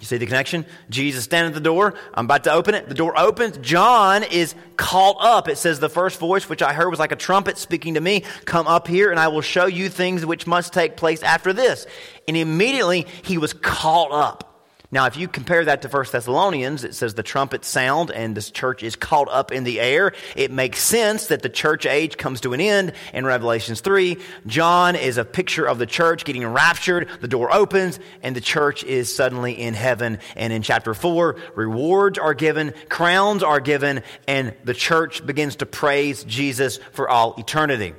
You 0.00 0.06
see 0.06 0.16
the 0.16 0.26
connection? 0.26 0.64
Jesus 0.88 1.24
standing 1.24 1.50
at 1.50 1.54
the 1.54 1.60
door. 1.60 1.94
I'm 2.14 2.24
about 2.24 2.44
to 2.44 2.52
open 2.52 2.74
it. 2.74 2.88
The 2.88 2.94
door 2.94 3.18
opens. 3.18 3.58
John 3.58 4.22
is 4.22 4.54
called 4.78 5.18
up. 5.20 5.46
It 5.46 5.58
says, 5.58 5.78
The 5.78 5.90
first 5.90 6.18
voice 6.18 6.48
which 6.48 6.62
I 6.62 6.72
heard 6.72 6.88
was 6.88 6.98
like 6.98 7.12
a 7.12 7.16
trumpet 7.16 7.58
speaking 7.58 7.94
to 7.94 8.00
me. 8.00 8.24
Come 8.46 8.66
up 8.66 8.88
here, 8.88 9.10
and 9.10 9.20
I 9.20 9.28
will 9.28 9.42
show 9.42 9.66
you 9.66 9.90
things 9.90 10.24
which 10.24 10.46
must 10.46 10.72
take 10.72 10.96
place 10.96 11.22
after 11.22 11.52
this. 11.52 11.86
And 12.26 12.36
immediately 12.36 13.06
he 13.22 13.36
was 13.36 13.52
called 13.52 14.12
up. 14.12 14.49
Now, 14.92 15.06
if 15.06 15.16
you 15.16 15.28
compare 15.28 15.64
that 15.66 15.82
to 15.82 15.88
1 15.88 16.06
Thessalonians, 16.10 16.82
it 16.82 16.96
says 16.96 17.14
the 17.14 17.22
trumpet 17.22 17.64
sound 17.64 18.10
and 18.10 18.36
this 18.36 18.50
church 18.50 18.82
is 18.82 18.96
caught 18.96 19.28
up 19.30 19.52
in 19.52 19.62
the 19.62 19.78
air. 19.78 20.12
It 20.34 20.50
makes 20.50 20.82
sense 20.82 21.28
that 21.28 21.42
the 21.42 21.48
church 21.48 21.86
age 21.86 22.16
comes 22.16 22.40
to 22.40 22.54
an 22.54 22.60
end 22.60 22.94
in 23.14 23.24
Revelations 23.24 23.82
3. 23.82 24.16
John 24.48 24.96
is 24.96 25.16
a 25.16 25.24
picture 25.24 25.64
of 25.64 25.78
the 25.78 25.86
church 25.86 26.24
getting 26.24 26.44
raptured. 26.44 27.08
The 27.20 27.28
door 27.28 27.54
opens 27.54 28.00
and 28.24 28.34
the 28.34 28.40
church 28.40 28.82
is 28.82 29.14
suddenly 29.14 29.52
in 29.52 29.74
heaven. 29.74 30.18
And 30.34 30.52
in 30.52 30.62
chapter 30.62 30.92
4, 30.92 31.36
rewards 31.54 32.18
are 32.18 32.34
given, 32.34 32.74
crowns 32.88 33.44
are 33.44 33.60
given, 33.60 34.02
and 34.26 34.54
the 34.64 34.74
church 34.74 35.24
begins 35.24 35.56
to 35.56 35.66
praise 35.66 36.24
Jesus 36.24 36.78
for 36.92 37.08
all 37.08 37.36
eternity. 37.38 37.94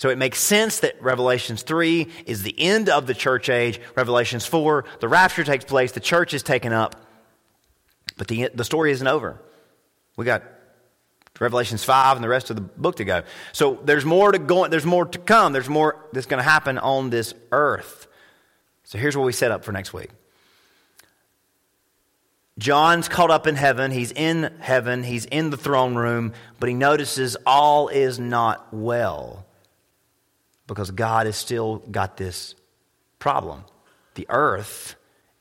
So 0.00 0.08
it 0.08 0.16
makes 0.16 0.38
sense 0.38 0.80
that 0.80 1.02
Revelations 1.02 1.60
3 1.60 2.08
is 2.24 2.42
the 2.42 2.58
end 2.58 2.88
of 2.88 3.06
the 3.06 3.12
church 3.12 3.50
age. 3.50 3.78
Revelations 3.94 4.46
4, 4.46 4.86
the 4.98 5.08
rapture 5.08 5.44
takes 5.44 5.66
place, 5.66 5.92
the 5.92 6.00
church 6.00 6.32
is 6.32 6.42
taken 6.42 6.72
up. 6.72 7.04
But 8.16 8.26
the, 8.26 8.48
the 8.54 8.64
story 8.64 8.92
isn't 8.92 9.06
over. 9.06 9.38
We 10.16 10.24
got 10.24 10.42
Revelations 11.38 11.84
5 11.84 12.16
and 12.16 12.24
the 12.24 12.30
rest 12.30 12.48
of 12.48 12.56
the 12.56 12.62
book 12.62 12.96
to 12.96 13.04
go. 13.04 13.24
So 13.52 13.78
there's 13.84 14.06
more 14.06 14.32
to 14.32 14.38
go, 14.38 14.66
there's 14.68 14.86
more 14.86 15.04
to 15.04 15.18
come. 15.18 15.52
There's 15.52 15.68
more 15.68 16.02
that's 16.14 16.24
going 16.24 16.42
to 16.42 16.48
happen 16.48 16.78
on 16.78 17.10
this 17.10 17.34
earth. 17.52 18.06
So 18.84 18.96
here's 18.96 19.18
what 19.18 19.26
we 19.26 19.32
set 19.32 19.50
up 19.50 19.66
for 19.66 19.72
next 19.72 19.92
week. 19.92 20.08
John's 22.58 23.06
caught 23.06 23.30
up 23.30 23.46
in 23.46 23.54
heaven. 23.54 23.90
He's 23.90 24.12
in 24.12 24.50
heaven. 24.60 25.02
He's 25.02 25.26
in 25.26 25.50
the 25.50 25.58
throne 25.58 25.94
room, 25.94 26.32
but 26.58 26.70
he 26.70 26.74
notices 26.74 27.36
all 27.44 27.88
is 27.88 28.18
not 28.18 28.72
well 28.72 29.44
because 30.70 30.92
God 30.92 31.26
has 31.26 31.34
still 31.34 31.78
got 31.90 32.16
this 32.16 32.54
problem. 33.18 33.64
The 34.14 34.26
earth 34.28 34.94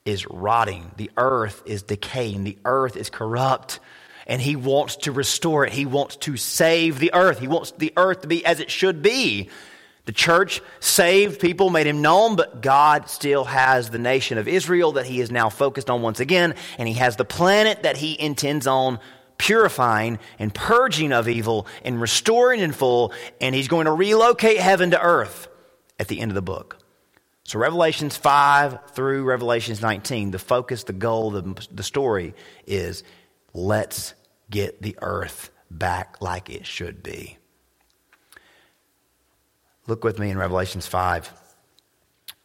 is 0.03 0.25
rotting, 0.25 0.89
the 0.97 1.11
earth 1.17 1.61
is 1.67 1.83
decaying, 1.83 2.45
the 2.45 2.57
earth 2.65 2.97
is 2.97 3.11
corrupt. 3.11 3.79
And 4.25 4.41
he 4.41 4.55
wants 4.55 4.95
to 4.97 5.11
restore 5.11 5.65
it. 5.65 5.73
He 5.73 5.85
wants 5.85 6.15
to 6.17 6.35
save 6.35 6.97
the 6.97 7.13
earth. 7.13 7.39
He 7.39 7.47
wants 7.47 7.71
the 7.71 7.93
earth 7.95 8.21
to 8.21 8.27
be 8.27 8.43
as 8.45 8.59
it 8.59 8.69
should 8.71 9.03
be. 9.03 9.49
The 10.05 10.11
church 10.11 10.61
saved 10.79 11.39
people, 11.39 11.69
made 11.69 11.85
him 11.85 12.01
known, 12.01 12.35
but 12.35 12.61
God 12.61 13.07
still 13.07 13.43
has 13.43 13.91
the 13.91 13.99
nation 13.99 14.39
of 14.39 14.47
Israel 14.47 14.93
that 14.93 15.05
he 15.05 15.19
is 15.19 15.29
now 15.29 15.49
focused 15.49 15.91
on 15.91 16.01
once 16.01 16.19
again, 16.19 16.55
and 16.79 16.87
he 16.87 16.95
has 16.95 17.15
the 17.15 17.25
planet 17.25 17.83
that 17.83 17.97
he 17.97 18.19
intends 18.19 18.65
on 18.65 18.99
purifying 19.39 20.19
and 20.37 20.53
purging 20.53 21.11
of 21.11 21.27
evil 21.27 21.65
and 21.83 21.99
restoring 21.99 22.59
in 22.59 22.71
full, 22.71 23.11
and 23.41 23.55
he's 23.55 23.67
going 23.67 23.85
to 23.85 23.91
relocate 23.91 24.59
heaven 24.59 24.91
to 24.91 25.01
earth 25.01 25.47
at 25.97 26.07
the 26.07 26.19
end 26.19 26.29
of 26.29 26.35
the 26.35 26.43
book. 26.43 26.77
So, 27.45 27.57
Revelations 27.57 28.15
5 28.15 28.91
through 28.91 29.23
Revelations 29.23 29.81
19, 29.81 30.29
the 30.29 30.37
focus, 30.37 30.83
the 30.83 30.93
goal, 30.93 31.31
the, 31.31 31.67
the 31.71 31.81
story 31.81 32.35
is 32.67 33.03
let's 33.55 34.13
get 34.51 34.83
the 34.83 34.95
earth 35.01 35.49
back 35.71 36.21
like 36.21 36.51
it 36.51 36.67
should 36.67 37.01
be. 37.01 37.39
Look 39.87 40.03
with 40.03 40.19
me 40.19 40.29
in 40.29 40.37
Revelations 40.37 40.85
5, 40.85 41.31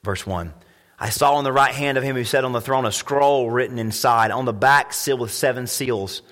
verse 0.03 0.27
1. 0.27 0.55
I 0.99 1.11
saw 1.11 1.35
on 1.35 1.45
the 1.45 1.53
right 1.53 1.75
hand 1.75 1.99
of 1.99 2.05
him 2.05 2.17
who 2.17 2.25
sat 2.25 2.47
on 2.47 2.53
the 2.53 2.61
throne 2.63 2.87
a 2.87 2.93
scroll 2.93 3.51
written 3.51 3.79
inside, 3.79 4.31
on 4.31 4.47
the 4.47 4.55
back 4.55 4.95
sealed 4.95 5.21
with 5.21 5.33
seven 5.33 5.67
seals. 5.67 6.23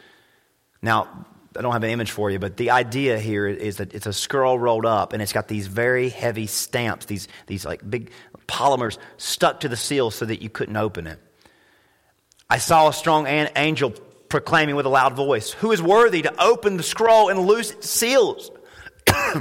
Now, 0.82 1.26
I 1.56 1.62
don't 1.62 1.72
have 1.72 1.84
an 1.84 1.90
image 1.90 2.10
for 2.10 2.30
you, 2.30 2.38
but 2.38 2.56
the 2.56 2.70
idea 2.70 3.18
here 3.18 3.46
is 3.46 3.76
that 3.76 3.94
it's 3.94 4.06
a 4.06 4.12
scroll 4.12 4.58
rolled 4.58 4.86
up 4.86 5.12
and 5.12 5.22
it's 5.22 5.32
got 5.32 5.48
these 5.48 5.66
very 5.66 6.08
heavy 6.08 6.46
stamps, 6.46 7.06
these, 7.06 7.28
these 7.46 7.64
like 7.64 7.88
big 7.88 8.10
polymers 8.48 8.98
stuck 9.16 9.60
to 9.60 9.68
the 9.68 9.76
seal 9.76 10.10
so 10.10 10.24
that 10.24 10.42
you 10.42 10.48
couldn't 10.48 10.76
open 10.76 11.06
it. 11.06 11.18
I 12.48 12.58
saw 12.58 12.88
a 12.88 12.92
strong 12.92 13.26
angel 13.26 13.94
proclaiming 14.28 14.76
with 14.76 14.86
a 14.86 14.88
loud 14.88 15.14
voice, 15.14 15.52
Who 15.52 15.72
is 15.72 15.82
worthy 15.82 16.22
to 16.22 16.42
open 16.42 16.76
the 16.76 16.82
scroll 16.82 17.28
and 17.28 17.40
loose 17.40 17.70
its 17.70 17.88
seals? 17.88 18.50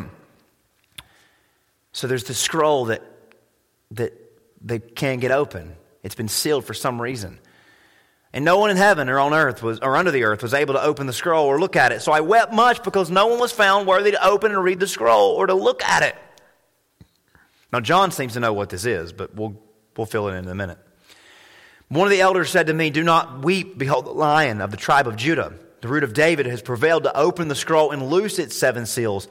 so 1.93 2.07
there's 2.07 2.25
the 2.25 2.33
scroll 2.33 2.85
that, 2.85 3.01
that 3.91 4.13
they 4.61 4.79
can't 4.79 5.21
get 5.21 5.31
open. 5.31 5.75
It's 6.03 6.15
been 6.15 6.27
sealed 6.27 6.65
for 6.65 6.73
some 6.73 7.01
reason. 7.01 7.39
And 8.33 8.45
no 8.45 8.57
one 8.57 8.69
in 8.69 8.77
heaven 8.77 9.09
or 9.09 9.19
on 9.19 9.33
earth 9.33 9.61
was, 9.61 9.79
or 9.79 9.97
under 9.97 10.11
the 10.11 10.23
earth 10.23 10.41
was 10.41 10.53
able 10.53 10.73
to 10.75 10.81
open 10.81 11.05
the 11.05 11.13
scroll 11.13 11.45
or 11.47 11.59
look 11.59 11.75
at 11.75 11.91
it. 11.91 12.01
So 12.01 12.11
I 12.11 12.21
wept 12.21 12.53
much 12.53 12.81
because 12.81 13.11
no 13.11 13.27
one 13.27 13.39
was 13.39 13.51
found 13.51 13.87
worthy 13.87 14.11
to 14.11 14.25
open 14.25 14.51
and 14.51 14.63
read 14.63 14.79
the 14.79 14.87
scroll 14.87 15.31
or 15.31 15.47
to 15.47 15.53
look 15.53 15.83
at 15.83 16.03
it. 16.03 16.15
Now, 17.73 17.81
John 17.81 18.11
seems 18.11 18.33
to 18.33 18.39
know 18.39 18.53
what 18.53 18.69
this 18.69 18.85
is, 18.85 19.11
but 19.11 19.35
we'll, 19.35 19.61
we'll 19.97 20.05
fill 20.05 20.29
it 20.29 20.33
in 20.33 20.45
in 20.45 20.49
a 20.49 20.55
minute. 20.55 20.77
One 21.89 22.07
of 22.07 22.11
the 22.11 22.21
elders 22.21 22.49
said 22.49 22.67
to 22.67 22.73
me, 22.73 22.89
Do 22.89 23.03
not 23.03 23.43
weep. 23.43 23.77
Behold, 23.77 24.05
the 24.05 24.11
lion 24.11 24.61
of 24.61 24.71
the 24.71 24.77
tribe 24.77 25.07
of 25.07 25.17
Judah, 25.17 25.53
the 25.81 25.89
root 25.89 26.05
of 26.05 26.13
David, 26.13 26.45
has 26.45 26.61
prevailed 26.61 27.03
to 27.03 27.17
open 27.17 27.49
the 27.49 27.55
scroll 27.55 27.91
and 27.91 28.09
loose 28.09 28.39
its 28.39 28.55
seven 28.55 28.85
seals. 28.85 29.27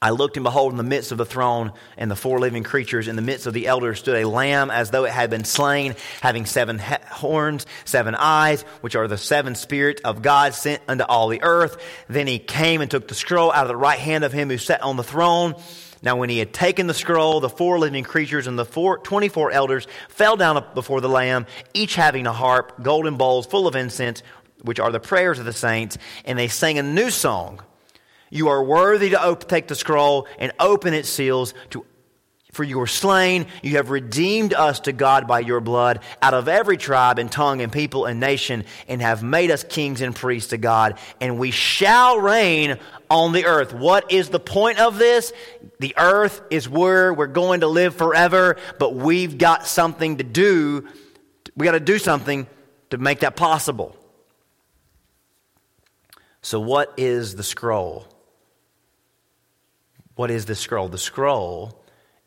I 0.00 0.10
looked 0.10 0.36
and 0.36 0.44
behold, 0.44 0.70
in 0.70 0.76
the 0.76 0.84
midst 0.84 1.10
of 1.10 1.18
the 1.18 1.26
throne 1.26 1.72
and 1.96 2.08
the 2.08 2.14
four 2.14 2.38
living 2.38 2.62
creatures, 2.62 3.08
in 3.08 3.16
the 3.16 3.22
midst 3.22 3.48
of 3.48 3.52
the 3.52 3.66
elders, 3.66 3.98
stood 3.98 4.22
a 4.22 4.28
lamb 4.28 4.70
as 4.70 4.92
though 4.92 5.04
it 5.04 5.10
had 5.10 5.28
been 5.28 5.42
slain, 5.42 5.96
having 6.20 6.46
seven 6.46 6.78
he- 6.78 6.94
horns, 7.10 7.66
seven 7.84 8.14
eyes, 8.14 8.62
which 8.80 8.94
are 8.94 9.08
the 9.08 9.18
seven 9.18 9.56
spirits 9.56 10.00
of 10.04 10.22
God 10.22 10.54
sent 10.54 10.82
unto 10.86 11.02
all 11.02 11.26
the 11.26 11.42
earth. 11.42 11.82
Then 12.08 12.28
he 12.28 12.38
came 12.38 12.80
and 12.80 12.88
took 12.88 13.08
the 13.08 13.16
scroll 13.16 13.50
out 13.50 13.62
of 13.62 13.68
the 13.68 13.74
right 13.74 13.98
hand 13.98 14.22
of 14.22 14.32
him 14.32 14.50
who 14.50 14.58
sat 14.58 14.82
on 14.82 14.96
the 14.96 15.02
throne. 15.02 15.56
Now, 16.00 16.14
when 16.14 16.30
he 16.30 16.38
had 16.38 16.52
taken 16.52 16.86
the 16.86 16.94
scroll, 16.94 17.40
the 17.40 17.48
four 17.48 17.80
living 17.80 18.04
creatures 18.04 18.46
and 18.46 18.56
the 18.56 18.64
four, 18.64 18.98
24 18.98 19.50
elders 19.50 19.88
fell 20.10 20.36
down 20.36 20.64
before 20.74 21.00
the 21.00 21.08
Lamb, 21.08 21.44
each 21.74 21.96
having 21.96 22.28
a 22.28 22.32
harp, 22.32 22.84
golden 22.84 23.16
bowls 23.16 23.46
full 23.46 23.66
of 23.66 23.74
incense, 23.74 24.22
which 24.62 24.78
are 24.78 24.92
the 24.92 25.00
prayers 25.00 25.40
of 25.40 25.44
the 25.44 25.52
saints, 25.52 25.98
and 26.24 26.38
they 26.38 26.46
sang 26.46 26.78
a 26.78 26.84
new 26.84 27.10
song 27.10 27.62
you 28.30 28.48
are 28.48 28.62
worthy 28.62 29.10
to 29.10 29.22
op- 29.22 29.48
take 29.48 29.68
the 29.68 29.74
scroll 29.74 30.26
and 30.38 30.52
open 30.60 30.94
its 30.94 31.08
seals 31.08 31.54
to 31.70 31.84
for 32.52 32.64
you 32.64 32.78
were 32.78 32.86
slain, 32.86 33.46
you 33.62 33.76
have 33.76 33.90
redeemed 33.90 34.54
us 34.54 34.80
to 34.80 34.92
God 34.92 35.28
by 35.28 35.38
your 35.40 35.60
blood 35.60 36.00
out 36.22 36.34
of 36.34 36.48
every 36.48 36.76
tribe 36.76 37.18
and 37.18 37.30
tongue 37.30 37.60
and 37.60 37.70
people 37.70 38.06
and 38.06 38.18
nation, 38.18 38.64
and 38.88 39.02
have 39.02 39.22
made 39.22 39.50
us 39.50 39.62
kings 39.62 40.00
and 40.00 40.16
priests 40.16 40.50
to 40.50 40.58
God, 40.58 40.98
and 41.20 41.38
we 41.38 41.50
shall 41.50 42.18
reign 42.18 42.78
on 43.10 43.32
the 43.32 43.44
earth. 43.44 43.74
What 43.74 44.10
is 44.10 44.30
the 44.30 44.40
point 44.40 44.80
of 44.80 44.98
this? 44.98 45.32
The 45.78 45.94
earth 45.98 46.40
is 46.50 46.68
where 46.68 47.14
we're 47.14 47.26
going 47.26 47.60
to 47.60 47.68
live 47.68 47.94
forever, 47.94 48.56
but 48.78 48.94
we've 48.94 49.38
got 49.38 49.66
something 49.66 50.16
to 50.16 50.24
do. 50.24 50.88
We 51.54 51.64
got 51.64 51.72
to 51.72 51.80
do 51.80 51.98
something 51.98 52.46
to 52.90 52.98
make 52.98 53.20
that 53.20 53.36
possible. 53.36 53.94
So, 56.40 56.58
what 56.58 56.94
is 56.96 57.36
the 57.36 57.42
scroll? 57.42 58.08
What 60.18 60.32
is 60.32 60.46
the 60.46 60.56
scroll? 60.56 60.88
The 60.88 60.98
scroll 60.98 61.80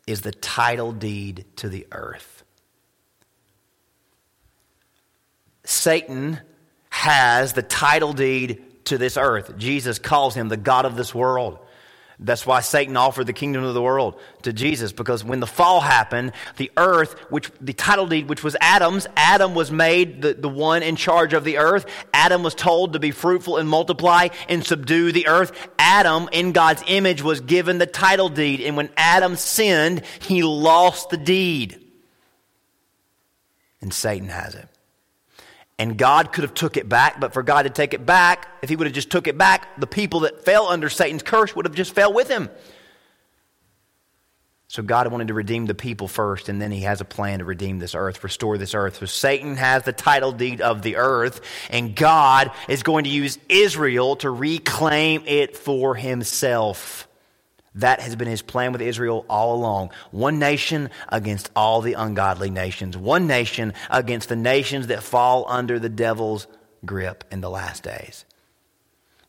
is 0.06 0.22
the 0.22 0.32
title 0.32 0.92
deed 0.92 1.44
to 1.56 1.68
the 1.68 1.86
earth. 1.92 2.42
Satan 5.64 6.40
has 6.88 7.52
the 7.52 7.62
title 7.62 8.14
deed 8.14 8.86
to 8.86 8.96
this 8.96 9.18
earth. 9.18 9.58
Jesus 9.58 9.98
calls 9.98 10.34
him 10.34 10.48
the 10.48 10.56
God 10.56 10.86
of 10.86 10.96
this 10.96 11.14
world. 11.14 11.58
That's 12.24 12.46
why 12.46 12.60
Satan 12.60 12.96
offered 12.96 13.26
the 13.26 13.32
kingdom 13.32 13.64
of 13.64 13.74
the 13.74 13.82
world 13.82 14.18
to 14.42 14.52
Jesus, 14.52 14.92
because 14.92 15.24
when 15.24 15.40
the 15.40 15.46
fall 15.46 15.80
happened, 15.80 16.32
the 16.56 16.70
earth, 16.76 17.18
which 17.30 17.50
the 17.60 17.72
title 17.72 18.06
deed, 18.06 18.28
which 18.28 18.44
was 18.44 18.56
Adam's, 18.60 19.08
Adam 19.16 19.54
was 19.54 19.72
made 19.72 20.22
the, 20.22 20.34
the 20.34 20.48
one 20.48 20.82
in 20.82 20.94
charge 20.94 21.32
of 21.32 21.42
the 21.42 21.58
earth. 21.58 21.84
Adam 22.14 22.42
was 22.42 22.54
told 22.54 22.92
to 22.92 23.00
be 23.00 23.10
fruitful 23.10 23.56
and 23.56 23.68
multiply 23.68 24.28
and 24.48 24.64
subdue 24.64 25.10
the 25.10 25.26
earth. 25.26 25.70
Adam, 25.78 26.28
in 26.32 26.52
God's 26.52 26.84
image, 26.86 27.22
was 27.22 27.40
given 27.40 27.78
the 27.78 27.86
title 27.86 28.28
deed. 28.28 28.60
And 28.60 28.76
when 28.76 28.90
Adam 28.96 29.34
sinned, 29.34 30.02
he 30.20 30.44
lost 30.44 31.10
the 31.10 31.16
deed. 31.16 31.90
And 33.80 33.92
Satan 33.92 34.28
has 34.28 34.54
it. 34.54 34.68
And 35.78 35.96
God 35.98 36.32
could 36.32 36.44
have 36.44 36.54
took 36.54 36.76
it 36.76 36.88
back, 36.88 37.18
but 37.18 37.32
for 37.32 37.42
God 37.42 37.62
to 37.62 37.70
take 37.70 37.94
it 37.94 38.06
back, 38.06 38.48
if 38.62 38.68
he 38.68 38.76
would 38.76 38.86
have 38.86 38.94
just 38.94 39.10
took 39.10 39.26
it 39.26 39.36
back, 39.36 39.80
the 39.80 39.86
people 39.86 40.20
that 40.20 40.44
fell 40.44 40.68
under 40.68 40.88
Satan's 40.88 41.22
curse 41.22 41.56
would 41.56 41.64
have 41.64 41.74
just 41.74 41.94
fell 41.94 42.12
with 42.12 42.28
him. 42.28 42.50
So 44.68 44.82
God 44.82 45.10
wanted 45.12 45.28
to 45.28 45.34
redeem 45.34 45.66
the 45.66 45.74
people 45.74 46.08
first, 46.08 46.48
and 46.48 46.58
then 46.58 46.70
he 46.70 46.80
has 46.80 47.02
a 47.02 47.04
plan 47.04 47.40
to 47.40 47.44
redeem 47.44 47.78
this 47.78 47.94
earth, 47.94 48.24
restore 48.24 48.56
this 48.56 48.74
earth. 48.74 48.96
So 48.96 49.04
Satan 49.06 49.56
has 49.56 49.82
the 49.82 49.92
title 49.92 50.32
deed 50.32 50.62
of 50.62 50.80
the 50.80 50.96
earth, 50.96 51.42
and 51.68 51.94
God 51.94 52.50
is 52.68 52.82
going 52.82 53.04
to 53.04 53.10
use 53.10 53.38
Israel 53.50 54.16
to 54.16 54.30
reclaim 54.30 55.24
it 55.26 55.58
for 55.58 55.94
himself. 55.94 57.06
That 57.76 58.00
has 58.00 58.16
been 58.16 58.28
his 58.28 58.42
plan 58.42 58.72
with 58.72 58.82
Israel 58.82 59.24
all 59.28 59.54
along. 59.54 59.92
One 60.10 60.38
nation 60.38 60.90
against 61.08 61.50
all 61.56 61.80
the 61.80 61.94
ungodly 61.94 62.50
nations. 62.50 62.96
One 62.96 63.26
nation 63.26 63.72
against 63.90 64.28
the 64.28 64.36
nations 64.36 64.88
that 64.88 65.02
fall 65.02 65.46
under 65.48 65.78
the 65.78 65.88
devil's 65.88 66.46
grip 66.84 67.24
in 67.30 67.40
the 67.40 67.50
last 67.50 67.82
days. 67.82 68.26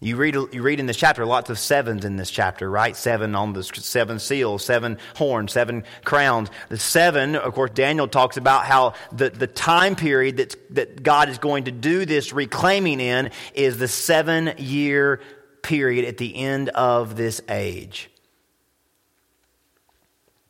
You 0.04 0.18
read, 0.18 0.36
you 0.36 0.62
read 0.62 0.82
in 0.82 0.86
this 0.86 0.98
chapter 0.98 1.26
lots 1.26 1.50
of 1.50 1.58
sevens 1.58 2.04
in 2.04 2.18
this 2.18 2.30
chapter, 2.30 2.70
right? 2.70 2.94
Seven 2.94 3.36
on 3.36 3.54
the 3.54 3.64
seven 3.64 4.20
seals, 4.20 4.66
seven 4.66 4.98
horns, 5.16 5.54
seven 5.54 5.86
crowns. 6.04 6.50
The 6.68 6.78
seven, 6.78 7.38
of 7.38 7.54
course, 7.54 7.72
Daniel 7.72 8.10
talks 8.10 8.36
about 8.36 8.66
how 8.66 8.96
the, 9.14 9.30
the 9.30 9.48
time 9.48 9.96
period 9.96 10.38
that, 10.38 10.76
that 10.76 11.04
God 11.04 11.30
is 11.30 11.38
going 11.38 11.64
to 11.66 11.72
do 11.72 12.06
this 12.06 12.34
reclaiming 12.34 13.00
in 13.00 13.32
is 13.54 13.78
the 13.78 13.88
seven 13.88 14.54
year 14.58 15.22
period 15.62 16.04
at 16.04 16.18
the 16.18 16.36
end 16.36 16.68
of 16.70 17.16
this 17.16 17.40
age. 17.48 18.10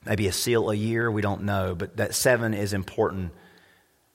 Maybe 0.05 0.27
a 0.27 0.33
seal 0.33 0.69
a 0.69 0.75
year, 0.75 1.09
we 1.09 1.21
don't 1.21 1.43
know, 1.43 1.75
but 1.75 1.97
that 1.97 2.13
seven 2.13 2.53
is 2.53 2.73
important 2.73 3.31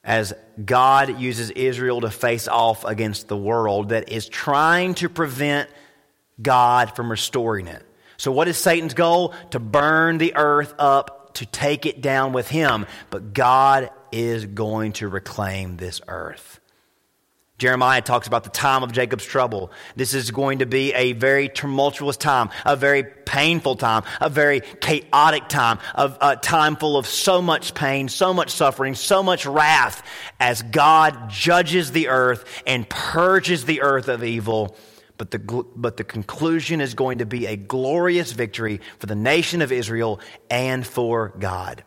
as 0.04 0.32
God 0.64 1.20
uses 1.20 1.50
Israel 1.50 2.00
to 2.02 2.10
face 2.10 2.48
off 2.48 2.84
against 2.84 3.28
the 3.28 3.36
world 3.36 3.90
that 3.90 4.10
is 4.10 4.28
trying 4.28 4.94
to 4.94 5.08
prevent 5.08 5.68
God 6.40 6.94
from 6.94 7.10
restoring 7.10 7.66
it. 7.66 7.84
So, 8.16 8.32
what 8.32 8.48
is 8.48 8.56
Satan's 8.56 8.94
goal? 8.94 9.34
To 9.50 9.58
burn 9.58 10.18
the 10.18 10.34
earth 10.34 10.74
up, 10.78 11.34
to 11.34 11.46
take 11.46 11.86
it 11.86 12.00
down 12.00 12.32
with 12.32 12.48
him. 12.48 12.86
But 13.10 13.32
God 13.32 13.90
is 14.10 14.46
going 14.46 14.92
to 14.94 15.08
reclaim 15.08 15.76
this 15.76 16.00
earth. 16.08 16.57
Jeremiah 17.58 18.00
talks 18.00 18.28
about 18.28 18.44
the 18.44 18.50
time 18.50 18.84
of 18.84 18.92
Jacob's 18.92 19.24
trouble. 19.24 19.72
This 19.96 20.14
is 20.14 20.30
going 20.30 20.60
to 20.60 20.66
be 20.66 20.94
a 20.94 21.12
very 21.12 21.48
tumultuous 21.48 22.16
time, 22.16 22.50
a 22.64 22.76
very 22.76 23.02
painful 23.02 23.74
time, 23.74 24.04
a 24.20 24.28
very 24.28 24.60
chaotic 24.60 25.48
time, 25.48 25.80
a 25.96 26.38
time 26.40 26.76
full 26.76 26.96
of 26.96 27.06
so 27.06 27.42
much 27.42 27.74
pain, 27.74 28.08
so 28.08 28.32
much 28.32 28.50
suffering, 28.50 28.94
so 28.94 29.24
much 29.24 29.44
wrath 29.44 30.04
as 30.38 30.62
God 30.62 31.30
judges 31.30 31.90
the 31.90 32.08
earth 32.08 32.44
and 32.64 32.88
purges 32.88 33.64
the 33.64 33.82
earth 33.82 34.06
of 34.06 34.22
evil. 34.22 34.76
But 35.16 35.32
the, 35.32 35.38
but 35.74 35.96
the 35.96 36.04
conclusion 36.04 36.80
is 36.80 36.94
going 36.94 37.18
to 37.18 37.26
be 37.26 37.46
a 37.46 37.56
glorious 37.56 38.30
victory 38.30 38.80
for 39.00 39.06
the 39.06 39.16
nation 39.16 39.62
of 39.62 39.72
Israel 39.72 40.20
and 40.48 40.86
for 40.86 41.34
God 41.40 41.82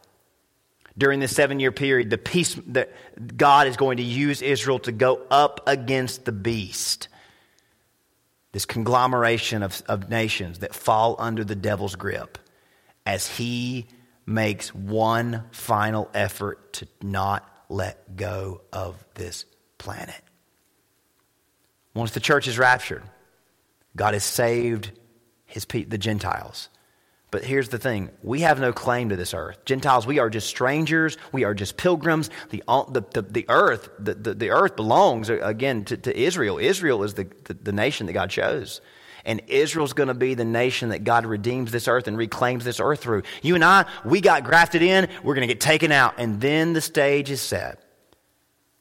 during 0.97 1.19
this 1.19 1.35
seven 1.35 1.59
year 1.59 1.71
period, 1.71 2.09
the 2.09 2.17
peace 2.17 2.59
that 2.67 2.91
God 3.37 3.67
is 3.67 3.77
going 3.77 3.97
to 3.97 4.03
use 4.03 4.41
Israel 4.41 4.79
to 4.79 4.91
go 4.91 5.21
up 5.29 5.61
against 5.67 6.25
the 6.25 6.31
beast. 6.31 7.07
This 8.51 8.65
conglomeration 8.65 9.63
of, 9.63 9.81
of 9.87 10.09
nations 10.09 10.59
that 10.59 10.75
fall 10.75 11.15
under 11.19 11.43
the 11.43 11.55
devil's 11.55 11.95
grip 11.95 12.37
as 13.05 13.27
he 13.27 13.87
makes 14.25 14.73
one 14.75 15.43
final 15.51 16.09
effort 16.13 16.73
to 16.73 16.87
not 17.01 17.47
let 17.69 18.15
go 18.15 18.61
of 18.73 19.03
this 19.15 19.45
planet. 19.77 20.21
Once 21.93 22.11
the 22.11 22.19
church 22.19 22.47
is 22.47 22.57
raptured, 22.59 23.03
God 23.95 24.13
has 24.13 24.23
saved 24.23 24.91
his, 25.45 25.65
the 25.65 25.97
Gentiles. 25.97 26.69
But 27.31 27.45
here's 27.45 27.69
the 27.69 27.77
thing 27.77 28.11
we 28.21 28.41
have 28.41 28.59
no 28.59 28.73
claim 28.73 29.09
to 29.09 29.15
this 29.15 29.33
earth. 29.33 29.63
Gentiles, 29.63 30.05
we 30.05 30.19
are 30.19 30.29
just 30.29 30.47
strangers. 30.47 31.17
We 31.31 31.45
are 31.45 31.53
just 31.53 31.77
pilgrims. 31.77 32.29
The, 32.49 32.61
the, 32.67 33.03
the, 33.13 33.21
the 33.21 33.45
earth, 33.47 33.89
the, 33.97 34.13
the, 34.13 34.33
the, 34.33 34.49
earth 34.49 34.75
belongs, 34.75 35.29
uh, 35.29 35.39
again, 35.41 35.85
to, 35.85 35.97
to 35.97 36.17
Israel. 36.17 36.57
Israel 36.57 37.03
is 37.03 37.13
the, 37.13 37.27
the, 37.45 37.53
the 37.53 37.71
nation 37.71 38.07
that 38.07 38.13
God 38.13 38.29
chose. 38.29 38.81
And 39.23 39.41
Israel's 39.47 39.93
going 39.93 40.07
to 40.07 40.13
be 40.13 40.33
the 40.33 40.45
nation 40.45 40.89
that 40.89 41.05
God 41.05 41.25
redeems 41.25 41.71
this 41.71 41.87
earth 41.87 42.07
and 42.07 42.17
reclaims 42.17 42.65
this 42.65 42.79
earth 42.79 42.99
through. 42.99 43.23
You 43.41 43.55
and 43.55 43.63
I, 43.63 43.85
we 44.03 44.19
got 44.19 44.43
grafted 44.43 44.81
in. 44.81 45.07
We're 45.23 45.35
going 45.35 45.47
to 45.47 45.53
get 45.53 45.61
taken 45.61 45.91
out. 45.91 46.15
And 46.17 46.41
then 46.41 46.73
the 46.73 46.81
stage 46.81 47.31
is 47.31 47.41
set. 47.41 47.81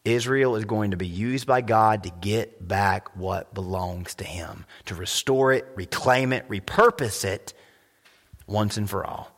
Israel 0.05 0.57
is 0.57 0.65
going 0.65 0.93
to 0.93 0.97
be 0.97 1.07
used 1.07 1.47
by 1.47 1.61
God 1.61 2.03
to 2.05 2.11
get 2.21 2.67
back 2.67 3.15
what 3.17 3.53
belongs 3.53 4.15
to 4.17 4.25
Him, 4.25 4.65
to 4.87 4.95
restore 4.95 5.53
it, 5.53 5.67
reclaim 5.77 6.33
it, 6.33 6.49
repurpose 6.49 7.25
it 7.25 7.53
once 8.51 8.77
and 8.77 8.89
for 8.89 9.07
all. 9.07 9.31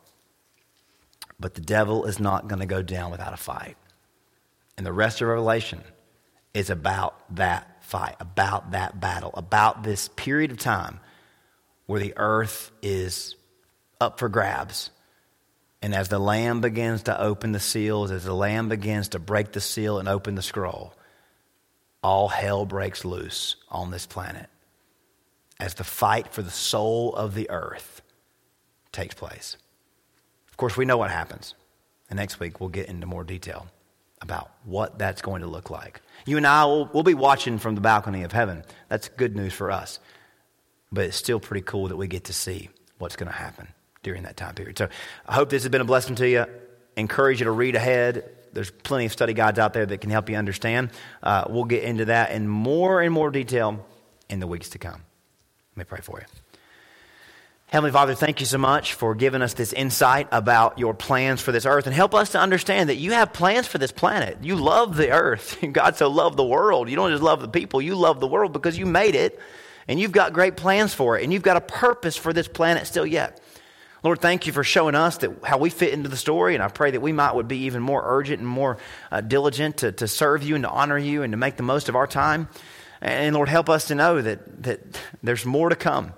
But 1.39 1.55
the 1.55 1.61
devil 1.61 2.05
is 2.05 2.19
not 2.19 2.47
going 2.47 2.59
to 2.59 2.65
go 2.65 2.81
down 2.81 3.11
without 3.11 3.33
a 3.33 3.37
fight. 3.37 3.77
And 4.77 4.85
the 4.85 4.93
rest 4.93 5.21
of 5.21 5.27
Revelation 5.27 5.83
is 6.53 6.69
about 6.69 7.15
that 7.35 7.83
fight, 7.83 8.15
about 8.19 8.71
that 8.71 8.99
battle, 8.99 9.31
about 9.33 9.83
this 9.83 10.07
period 10.07 10.51
of 10.51 10.57
time 10.57 10.99
where 11.85 11.99
the 11.99 12.13
earth 12.17 12.71
is 12.81 13.35
up 13.99 14.19
for 14.19 14.29
grabs. 14.29 14.89
And 15.81 15.93
as 15.93 16.07
the 16.07 16.19
Lamb 16.19 16.61
begins 16.61 17.03
to 17.03 17.21
open 17.21 17.51
the 17.51 17.59
seals, 17.59 18.09
as 18.09 18.23
the 18.23 18.33
Lamb 18.33 18.69
begins 18.69 19.09
to 19.09 19.19
break 19.19 19.51
the 19.51 19.61
seal 19.61 19.99
and 19.99 20.07
open 20.07 20.35
the 20.35 20.41
scroll, 20.41 20.93
all 22.01 22.29
hell 22.29 22.65
breaks 22.65 23.03
loose 23.03 23.57
on 23.69 23.91
this 23.91 24.05
planet 24.05 24.49
as 25.59 25.75
the 25.75 25.83
fight 25.83 26.33
for 26.33 26.41
the 26.41 26.51
soul 26.51 27.13
of 27.15 27.35
the 27.35 27.49
earth 27.49 28.01
takes 28.93 29.13
place. 29.13 29.57
Of 30.49 30.55
course, 30.55 30.77
we 30.77 30.85
know 30.85 30.97
what 30.97 31.11
happens. 31.11 31.55
And 32.09 32.17
next 32.17 32.39
week, 32.39 32.59
we'll 32.59 32.69
get 32.69 32.87
into 32.87 33.07
more 33.07 33.23
detail 33.23 33.67
about 34.21 34.51
what 34.63 34.97
that's 34.97 35.21
going 35.21 35.41
to 35.41 35.47
look 35.47 35.69
like. 35.69 36.01
You 36.25 36.37
and 36.37 36.47
I 36.47 36.63
will 36.65 36.89
we'll 36.93 37.03
be 37.03 37.13
watching 37.13 37.57
from 37.57 37.75
the 37.75 37.81
balcony 37.81 38.23
of 38.23 38.31
heaven. 38.31 38.63
That's 38.87 39.09
good 39.09 39.35
news 39.35 39.51
for 39.51 39.69
us. 39.69 39.99
But 40.91 41.05
it's 41.05 41.17
still 41.17 41.39
pretty 41.39 41.65
cool 41.65 41.89
that 41.89 41.97
we 41.97 42.07
get 42.07 42.25
to 42.25 42.33
see 42.33 42.69
what's 42.99 43.15
going 43.15 43.31
to 43.31 43.37
happen 43.37 43.67
during 44.03 44.23
that 44.23 44.37
time 44.37 44.53
period. 44.55 44.77
So 44.77 44.87
I 45.27 45.33
hope 45.33 45.49
this 45.49 45.63
has 45.63 45.69
been 45.69 45.81
a 45.81 45.85
blessing 45.85 46.15
to 46.15 46.29
you. 46.29 46.45
Encourage 46.95 47.39
you 47.39 47.45
to 47.45 47.51
read 47.51 47.75
ahead. 47.75 48.29
There's 48.53 48.69
plenty 48.69 49.05
of 49.05 49.11
study 49.11 49.33
guides 49.33 49.57
out 49.57 49.73
there 49.73 49.85
that 49.85 49.97
can 49.99 50.11
help 50.11 50.29
you 50.29 50.35
understand. 50.35 50.91
Uh, 51.21 51.45
we'll 51.49 51.63
get 51.63 51.83
into 51.83 52.05
that 52.05 52.31
in 52.31 52.47
more 52.47 53.01
and 53.01 53.11
more 53.11 53.31
detail 53.31 53.83
in 54.29 54.39
the 54.39 54.47
weeks 54.47 54.69
to 54.69 54.77
come. 54.77 55.01
Let 55.75 55.77
me 55.77 55.83
pray 55.85 56.01
for 56.01 56.19
you. 56.19 56.42
Heavenly 57.73 57.91
Father, 57.91 58.13
thank 58.13 58.39
you 58.39 58.45
so 58.45 58.59
much 58.59 58.93
for 58.93 59.15
giving 59.15 59.41
us 59.41 59.55
this 59.55 59.73
insight 59.73 60.27
about 60.31 60.77
your 60.77 60.93
plans 60.93 61.41
for 61.41 61.51
this 61.51 61.65
earth 61.65 61.87
and 61.87 61.95
help 61.95 62.13
us 62.13 62.33
to 62.33 62.39
understand 62.39 62.89
that 62.89 62.97
you 62.97 63.13
have 63.13 63.33
plans 63.33 63.65
for 63.65 63.79
this 63.79 63.91
planet. 63.91 64.37
You 64.43 64.57
love 64.57 64.95
the 64.95 65.09
earth. 65.09 65.57
God 65.71 65.95
so 65.95 66.07
loved 66.07 66.37
the 66.37 66.43
world. 66.43 66.87
You 66.87 66.95
don't 66.95 67.09
just 67.09 67.23
love 67.23 67.41
the 67.41 67.47
people, 67.47 67.81
you 67.81 67.95
love 67.95 68.19
the 68.19 68.27
world 68.27 68.53
because 68.53 68.77
you 68.77 68.85
made 68.85 69.15
it 69.15 69.39
and 69.87 69.99
you've 69.99 70.11
got 70.11 70.33
great 70.33 70.55
plans 70.55 70.93
for 70.93 71.17
it 71.17 71.23
and 71.23 71.33
you've 71.33 71.41
got 71.41 71.57
a 71.57 71.61
purpose 71.61 72.15
for 72.15 72.31
this 72.31 72.47
planet 72.47 72.85
still 72.85 73.07
yet. 73.07 73.41
Lord, 74.03 74.21
thank 74.21 74.45
you 74.45 74.53
for 74.53 74.63
showing 74.63 74.93
us 74.93 75.17
that 75.17 75.31
how 75.43 75.57
we 75.57 75.71
fit 75.71 75.93
into 75.93 76.09
the 76.09 76.15
story, 76.17 76.53
and 76.53 76.63
I 76.63 76.67
pray 76.67 76.91
that 76.91 77.01
we 77.01 77.11
might 77.11 77.33
would 77.33 77.47
be 77.47 77.61
even 77.61 77.81
more 77.81 78.03
urgent 78.05 78.37
and 78.37 78.47
more 78.47 78.77
uh, 79.11 79.21
diligent 79.21 79.77
to, 79.77 79.91
to 79.93 80.07
serve 80.07 80.43
you 80.43 80.53
and 80.53 80.63
to 80.63 80.69
honor 80.69 80.99
you 80.99 81.23
and 81.23 81.33
to 81.33 81.37
make 81.37 81.57
the 81.57 81.63
most 81.63 81.89
of 81.89 81.95
our 81.95 82.05
time. 82.05 82.49
And 83.01 83.33
Lord, 83.33 83.49
help 83.49 83.67
us 83.67 83.87
to 83.87 83.95
know 83.95 84.21
that, 84.21 84.61
that 84.61 84.79
there's 85.23 85.43
more 85.43 85.69
to 85.69 85.75
come 85.75 86.13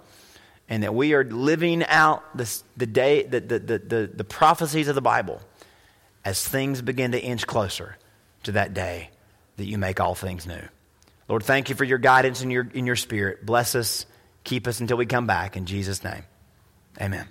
and 0.69 0.83
that 0.83 0.93
we 0.93 1.13
are 1.13 1.23
living 1.23 1.83
out 1.85 2.23
the, 2.37 2.85
day, 2.85 3.23
the, 3.23 3.39
the, 3.39 3.59
the, 3.59 4.11
the, 4.13 4.23
prophecies 4.23 4.87
of 4.87 4.95
the 4.95 5.01
Bible 5.01 5.41
as 6.23 6.45
things 6.45 6.81
begin 6.81 7.11
to 7.11 7.21
inch 7.21 7.45
closer 7.45 7.97
to 8.43 8.53
that 8.53 8.73
day 8.73 9.09
that 9.57 9.65
you 9.65 9.77
make 9.77 9.99
all 9.99 10.15
things 10.15 10.47
new. 10.47 10.61
Lord, 11.27 11.43
thank 11.43 11.69
you 11.69 11.75
for 11.75 11.83
your 11.83 11.97
guidance 11.97 12.41
in 12.41 12.51
your, 12.51 12.67
in 12.73 12.85
your 12.85 12.95
spirit. 12.95 13.45
Bless 13.45 13.75
us, 13.75 14.05
keep 14.43 14.67
us 14.67 14.79
until 14.79 14.97
we 14.97 15.05
come 15.05 15.27
back. 15.27 15.55
In 15.55 15.65
Jesus' 15.65 16.03
name, 16.03 16.23
amen. 16.99 17.27